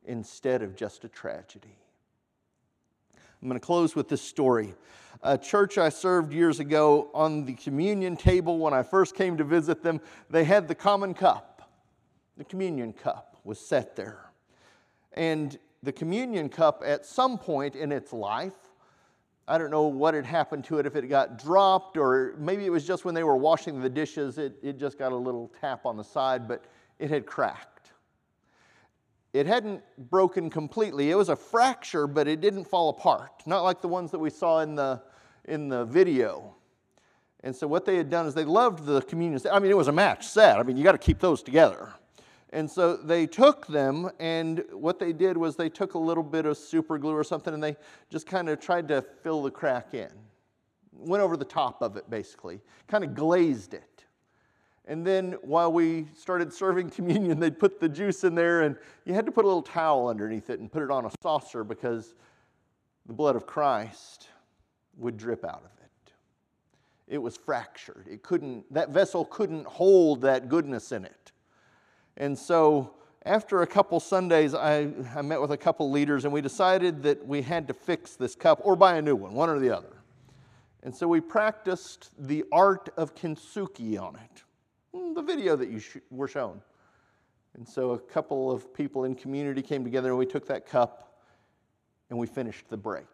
instead 0.05 0.63
of 0.63 0.77
just 0.77 1.05
a 1.05 1.09
tragedy. 1.09 1.77
I'm 3.45 3.51
going 3.51 3.61
to 3.61 3.67
close 3.67 3.95
with 3.95 4.09
this 4.09 4.23
story. 4.23 4.73
A 5.23 5.37
church 5.37 5.77
I 5.77 5.91
served 5.91 6.33
years 6.33 6.61
ago 6.61 7.11
on 7.13 7.45
the 7.45 7.53
communion 7.53 8.17
table 8.17 8.57
when 8.57 8.73
I 8.73 8.83
first 8.83 9.15
came 9.15 9.37
to 9.37 9.45
visit 9.45 9.83
them, 9.83 10.01
they 10.31 10.45
had 10.45 10.67
the 10.67 10.75
common 10.75 11.13
cup. 11.13 11.71
The 12.39 12.45
communion 12.45 12.95
cup 12.95 13.37
was 13.45 13.59
set 13.61 13.97
there. 13.97 14.31
And 15.13 15.59
the 15.83 15.93
communion 15.93 16.49
cup, 16.49 16.83
at 16.87 17.05
some 17.05 17.37
point 17.37 17.77
in 17.77 17.93
its 17.93 18.15
life, 18.15 18.55
I 19.47 19.59
don't 19.59 19.71
know 19.71 19.89
what 19.89 20.15
had 20.15 20.25
happened 20.25 20.65
to 20.65 20.79
it, 20.79 20.87
if 20.87 20.97
it 20.97 21.07
got 21.09 21.37
dropped, 21.37 21.99
or 21.99 22.37
maybe 22.39 22.65
it 22.65 22.73
was 22.73 22.87
just 22.87 23.05
when 23.05 23.15
they 23.15 23.25
were 23.25 23.37
washing 23.37 23.79
the 23.83 23.91
dishes, 23.91 24.39
it, 24.39 24.55
it 24.63 24.79
just 24.79 24.99
got 24.99 25.13
a 25.13 25.17
little 25.17 25.53
tap 25.61 25.85
on 25.85 25.99
the 25.99 26.03
side, 26.03 26.49
but 26.49 26.65
it 26.99 27.11
had 27.11 27.27
cracked. 27.27 27.74
It 29.35 29.47
hadn't 29.47 29.83
broken 29.99 30.49
completely. 30.49 31.11
It 31.11 31.17
was 31.17 31.29
a 31.29 31.35
fracture, 31.35 32.07
but 32.07 32.29
it 32.29 32.41
didn't 32.41 32.65
fall 32.67 32.89
apart, 32.89 33.43
not 33.47 33.65
like 33.65 33.81
the 33.81 33.89
ones 33.89 34.13
that 34.13 34.19
we 34.21 34.31
saw 34.31 34.61
in 34.61 34.77
the, 34.77 35.03
in 35.47 35.69
the 35.69 35.85
video. 35.85 36.55
And 37.43 37.55
so, 37.55 37.67
what 37.67 37.85
they 37.85 37.97
had 37.97 38.09
done 38.09 38.27
is 38.27 38.35
they 38.35 38.45
loved 38.45 38.87
the 38.87 39.03
communion. 39.03 39.41
I 39.53 39.59
mean, 39.59 39.73
it 39.73 39.77
was 39.77 39.89
a 39.89 39.93
match 39.93 40.25
set. 40.25 40.57
I 40.59 40.63
mean, 40.63 40.77
you 40.77 40.85
got 40.85 40.93
to 40.93 40.99
keep 40.99 41.19
those 41.19 41.43
together. 41.43 41.93
And 42.51 42.71
so 42.71 42.97
they 42.97 43.27
took 43.27 43.67
them, 43.67 44.09
and 44.21 44.65
what 44.71 45.01
they 45.01 45.13
did 45.13 45.37
was 45.37 45.57
they 45.57 45.69
took 45.69 45.95
a 45.95 45.99
little 45.99 46.23
bit 46.23 46.47
of 46.47 46.57
super 46.57 46.97
glue 46.97 47.17
or 47.17 47.25
something, 47.25 47.53
and 47.53 47.61
they 47.61 47.77
just 48.11 48.29
kind 48.29 48.49
of 48.49 48.61
tried 48.61 48.87
to 48.89 49.03
fill 49.03 49.43
the 49.43 49.51
crack 49.51 49.93
in. 49.93 50.11
Went 50.93 51.21
over 51.21 51.37
the 51.37 51.45
top 51.45 51.83
of 51.83 51.97
it, 51.97 52.09
basically, 52.09 52.61
kind 52.87 53.03
of 53.03 53.17
glazed 53.17 53.75
it. 53.75 53.94
And 54.87 55.07
then 55.07 55.33
while 55.43 55.73
we 55.73 56.07
started 56.15 56.53
serving 56.53 56.91
communion, 56.99 57.41
they'd 57.41 57.59
put 57.59 57.81
the 57.81 57.89
juice 57.89 58.25
in 58.25 58.35
there, 58.35 58.63
and 58.63 58.77
you 59.05 59.15
had 59.15 59.27
to 59.27 59.33
put 59.33 59.45
a 59.45 59.49
little 59.49 59.63
towel 59.63 60.09
underneath 60.09 60.51
it 60.51 60.61
and 60.61 60.71
put 60.71 60.83
it 60.83 60.91
on 60.91 61.07
a 61.07 61.11
saucer 61.23 61.65
because 61.65 62.15
the 63.07 63.13
blood 63.13 63.37
of 63.37 63.47
Christ 63.47 64.29
would 64.97 65.17
drip 65.17 65.45
out 65.45 65.63
of 65.65 65.71
it. 65.83 66.13
It 67.07 67.19
was 67.19 67.37
fractured. 67.37 68.07
It 68.11 68.23
couldn't, 68.23 68.73
that 68.73 68.91
vessel 68.91 69.25
couldn't 69.25 69.67
hold 69.67 70.23
that 70.23 70.49
goodness 70.49 70.93
in 70.93 71.05
it. 71.05 71.33
And 72.17 72.39
so 72.39 72.95
after 73.27 73.63
a 73.63 73.67
couple 73.67 74.01
Sundays, 74.01 74.55
I, 74.55 74.89
I 75.15 75.23
met 75.23 75.41
with 75.41 75.53
a 75.53 75.57
couple 75.57 75.91
leaders 75.91 76.25
and 76.25 76.33
we 76.33 76.41
decided 76.41 77.03
that 77.03 77.27
we 77.27 77.43
had 77.43 77.69
to 77.69 77.75
fix 77.75 78.17
this 78.17 78.35
cup 78.35 78.61
or 78.63 78.77
buy 78.77 78.97
a 78.97 79.03
new 79.03 79.17
one, 79.17 79.33
one 79.33 79.49
or 79.49 79.59
the 79.59 79.71
other. 79.71 79.97
And 80.83 80.95
so 80.95 81.09
we 81.09 81.21
practiced 81.21 82.11
the 82.19 82.45
art 82.53 82.91
of 82.97 83.15
kintsugi 83.15 83.99
on 83.99 84.17
it, 84.17 84.43
Mm, 84.95 85.15
the 85.15 85.23
video 85.23 85.57
that 85.57 85.71
you 85.71 85.79
sh- 85.79 85.97
were 86.11 86.29
shown. 86.29 86.61
And 87.55 87.69
so 87.69 87.93
a 87.93 87.99
couple 87.99 88.51
of 88.51 88.73
people 88.75 89.05
in 89.05 89.15
community 89.15 89.63
came 89.63 89.85
together 89.85 90.11
and 90.11 90.19
we 90.19 90.27
took 90.27 90.47
that 90.49 90.67
cup 90.67 91.23
and 92.11 92.19
we 92.19 92.27
finished 92.27 92.69
the 92.69 92.77
break. 92.77 93.07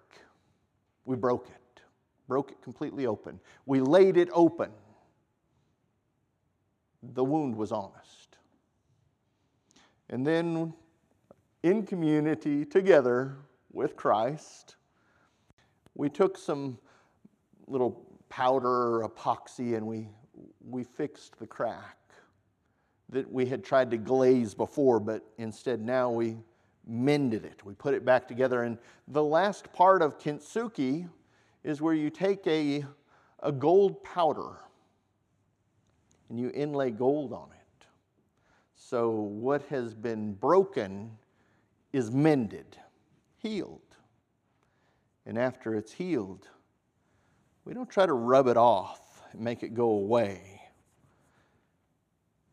We 1.04 1.16
broke 1.16 1.48
it, 1.48 1.82
broke 2.26 2.50
it 2.50 2.62
completely 2.62 3.06
open. 3.06 3.40
We 3.66 3.80
laid 3.80 4.16
it 4.16 4.28
open. 4.32 4.70
The 7.02 7.24
wound 7.24 7.56
was 7.56 7.72
honest. 7.72 8.36
And 10.08 10.26
then 10.26 10.74
in 11.62 11.86
community 11.86 12.64
together 12.64 13.36
with 13.72 13.96
Christ, 13.96 14.76
we 15.94 16.08
took 16.08 16.36
some 16.36 16.78
little 17.66 18.06
powder 18.28 19.02
or 19.02 19.08
epoxy 19.08 19.76
and 19.76 19.86
we, 19.86 20.08
we 20.70 20.84
fixed 20.84 21.38
the 21.38 21.46
crack. 21.46 21.96
that 23.10 23.30
we 23.30 23.44
had 23.44 23.64
tried 23.64 23.90
to 23.90 23.96
glaze 23.96 24.54
before, 24.54 25.00
but 25.00 25.24
instead 25.36 25.80
now 25.80 26.10
we 26.10 26.36
mended 26.86 27.44
it. 27.44 27.64
We 27.64 27.74
put 27.74 27.94
it 27.94 28.04
back 28.04 28.28
together. 28.28 28.62
And 28.62 28.78
the 29.08 29.24
last 29.24 29.72
part 29.72 30.00
of 30.00 30.18
kintsugi 30.18 31.08
is 31.64 31.80
where 31.80 31.94
you 31.94 32.08
take 32.10 32.46
a, 32.46 32.84
a 33.40 33.50
gold 33.50 34.02
powder 34.04 34.58
and 36.28 36.38
you 36.38 36.52
inlay 36.54 36.90
gold 36.90 37.32
on 37.32 37.48
it. 37.50 37.86
So 38.76 39.10
what 39.10 39.62
has 39.62 39.92
been 39.92 40.34
broken 40.34 41.10
is 41.92 42.10
mended, 42.12 42.76
healed. 43.38 43.80
And 45.26 45.36
after 45.36 45.74
it's 45.74 45.92
healed, 45.92 46.48
we 47.64 47.74
don't 47.74 47.90
try 47.90 48.06
to 48.06 48.12
rub 48.12 48.46
it 48.46 48.56
off 48.56 49.22
and 49.32 49.40
make 49.40 49.62
it 49.64 49.74
go 49.74 49.90
away. 49.90 50.59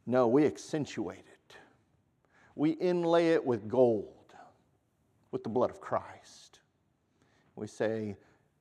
No, 0.07 0.25
we 0.27 0.45
accentuate 0.45 1.19
it. 1.19 1.55
We 2.55 2.71
inlay 2.71 3.33
it 3.33 3.45
with 3.45 3.67
gold, 3.67 4.33
with 5.31 5.43
the 5.43 5.49
blood 5.49 5.69
of 5.69 5.81
Christ. 5.81 6.59
We 7.57 7.67
say, 7.67 8.15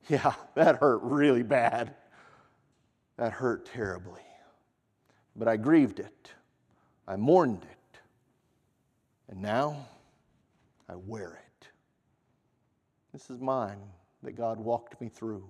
Yeah, 0.09 0.33
that 0.55 0.75
hurt 0.75 0.99
really 1.03 1.43
bad. 1.43 1.95
That 3.15 3.31
hurt 3.31 3.65
terribly. 3.65 4.21
But 5.37 5.47
I 5.47 5.55
grieved 5.55 5.99
it, 5.99 6.31
I 7.07 7.15
mourned 7.15 7.63
it, 7.63 7.99
and 9.29 9.41
now 9.41 9.87
I 10.89 10.95
wear 10.95 11.39
it. 11.61 11.67
This 13.13 13.29
is 13.29 13.39
mine 13.39 13.79
that 14.23 14.33
God 14.33 14.59
walked 14.59 14.99
me 14.99 15.09
through. 15.09 15.47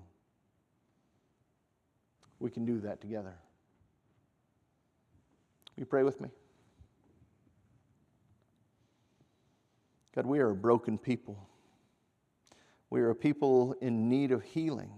We 2.39 2.51
can 2.51 2.65
do 2.65 2.79
that 2.81 3.01
together. 3.01 3.33
Will 5.77 5.83
you 5.83 5.85
pray 5.85 6.01
with 6.01 6.19
me? 6.19 6.29
God, 10.15 10.25
we 10.25 10.39
are 10.39 10.49
a 10.49 10.55
broken 10.55 10.97
people. 10.97 11.37
We 12.89 13.01
are 13.01 13.11
a 13.11 13.15
people 13.15 13.75
in 13.79 14.09
need 14.09 14.31
of 14.31 14.41
healing. 14.41 14.91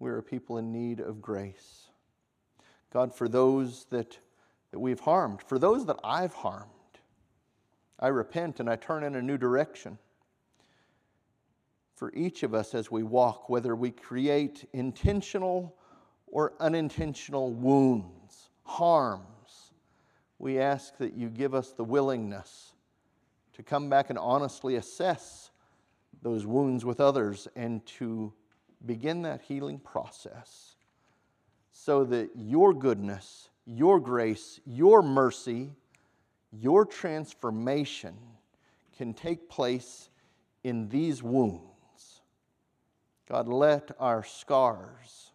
We 0.00 0.10
are 0.10 0.18
a 0.18 0.22
people 0.24 0.58
in 0.58 0.72
need 0.72 0.98
of 0.98 1.22
grace. 1.22 1.86
God, 2.92 3.14
for 3.14 3.28
those 3.28 3.86
that, 3.90 4.18
that 4.72 4.80
we've 4.80 4.98
harmed, 4.98 5.40
for 5.40 5.60
those 5.60 5.86
that 5.86 6.00
I've 6.02 6.34
harmed, 6.34 6.70
I 8.00 8.08
repent 8.08 8.58
and 8.58 8.68
I 8.68 8.74
turn 8.74 9.04
in 9.04 9.14
a 9.14 9.22
new 9.22 9.38
direction. 9.38 9.98
For 11.94 12.12
each 12.12 12.42
of 12.42 12.54
us 12.54 12.74
as 12.74 12.90
we 12.90 13.04
walk, 13.04 13.48
whether 13.48 13.76
we 13.76 13.92
create 13.92 14.68
intentional 14.72 15.76
or 16.26 16.54
unintentional 16.58 17.52
wounds, 17.52 18.17
harms, 18.68 19.72
we 20.38 20.58
ask 20.58 20.96
that 20.98 21.14
you 21.14 21.28
give 21.28 21.54
us 21.54 21.72
the 21.72 21.84
willingness 21.84 22.74
to 23.54 23.62
come 23.62 23.88
back 23.88 24.10
and 24.10 24.18
honestly 24.18 24.76
assess 24.76 25.50
those 26.22 26.46
wounds 26.46 26.84
with 26.84 27.00
others 27.00 27.48
and 27.56 27.84
to 27.86 28.32
begin 28.86 29.22
that 29.22 29.40
healing 29.40 29.78
process 29.78 30.76
so 31.72 32.04
that 32.04 32.30
your 32.36 32.74
goodness, 32.74 33.48
your 33.64 33.98
grace, 33.98 34.60
your 34.66 35.02
mercy, 35.02 35.72
your 36.52 36.84
transformation 36.84 38.14
can 38.96 39.14
take 39.14 39.48
place 39.48 40.10
in 40.62 40.88
these 40.88 41.22
wounds. 41.22 42.20
God, 43.28 43.48
let 43.48 43.90
our 43.98 44.24
scars 44.24 45.32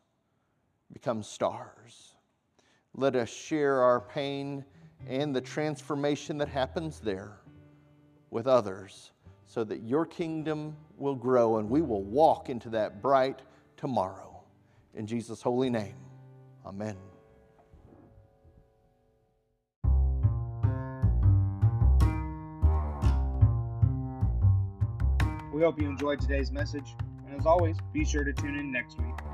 become 0.91 1.23
stars. 1.23 2.12
Let 2.95 3.15
us 3.15 3.29
share 3.29 3.81
our 3.81 3.99
pain 3.99 4.63
and 5.07 5.35
the 5.35 5.41
transformation 5.41 6.37
that 6.37 6.47
happens 6.47 6.99
there 6.99 7.39
with 8.29 8.45
others 8.45 9.11
so 9.45 9.63
that 9.63 9.81
your 9.83 10.05
kingdom 10.05 10.75
will 10.97 11.15
grow 11.15 11.57
and 11.57 11.69
we 11.69 11.81
will 11.81 12.03
walk 12.03 12.49
into 12.49 12.69
that 12.69 13.01
bright 13.01 13.41
tomorrow. 13.77 14.43
In 14.93 15.07
Jesus' 15.07 15.41
holy 15.41 15.71
name, 15.71 15.95
amen. 16.65 16.95
We 25.51 25.61
hope 25.61 25.79
you 25.79 25.87
enjoyed 25.87 26.19
today's 26.19 26.51
message, 26.51 26.95
and 27.27 27.39
as 27.39 27.45
always, 27.45 27.77
be 27.91 28.05
sure 28.05 28.23
to 28.23 28.33
tune 28.33 28.55
in 28.55 28.71
next 28.71 28.99
week. 28.99 29.32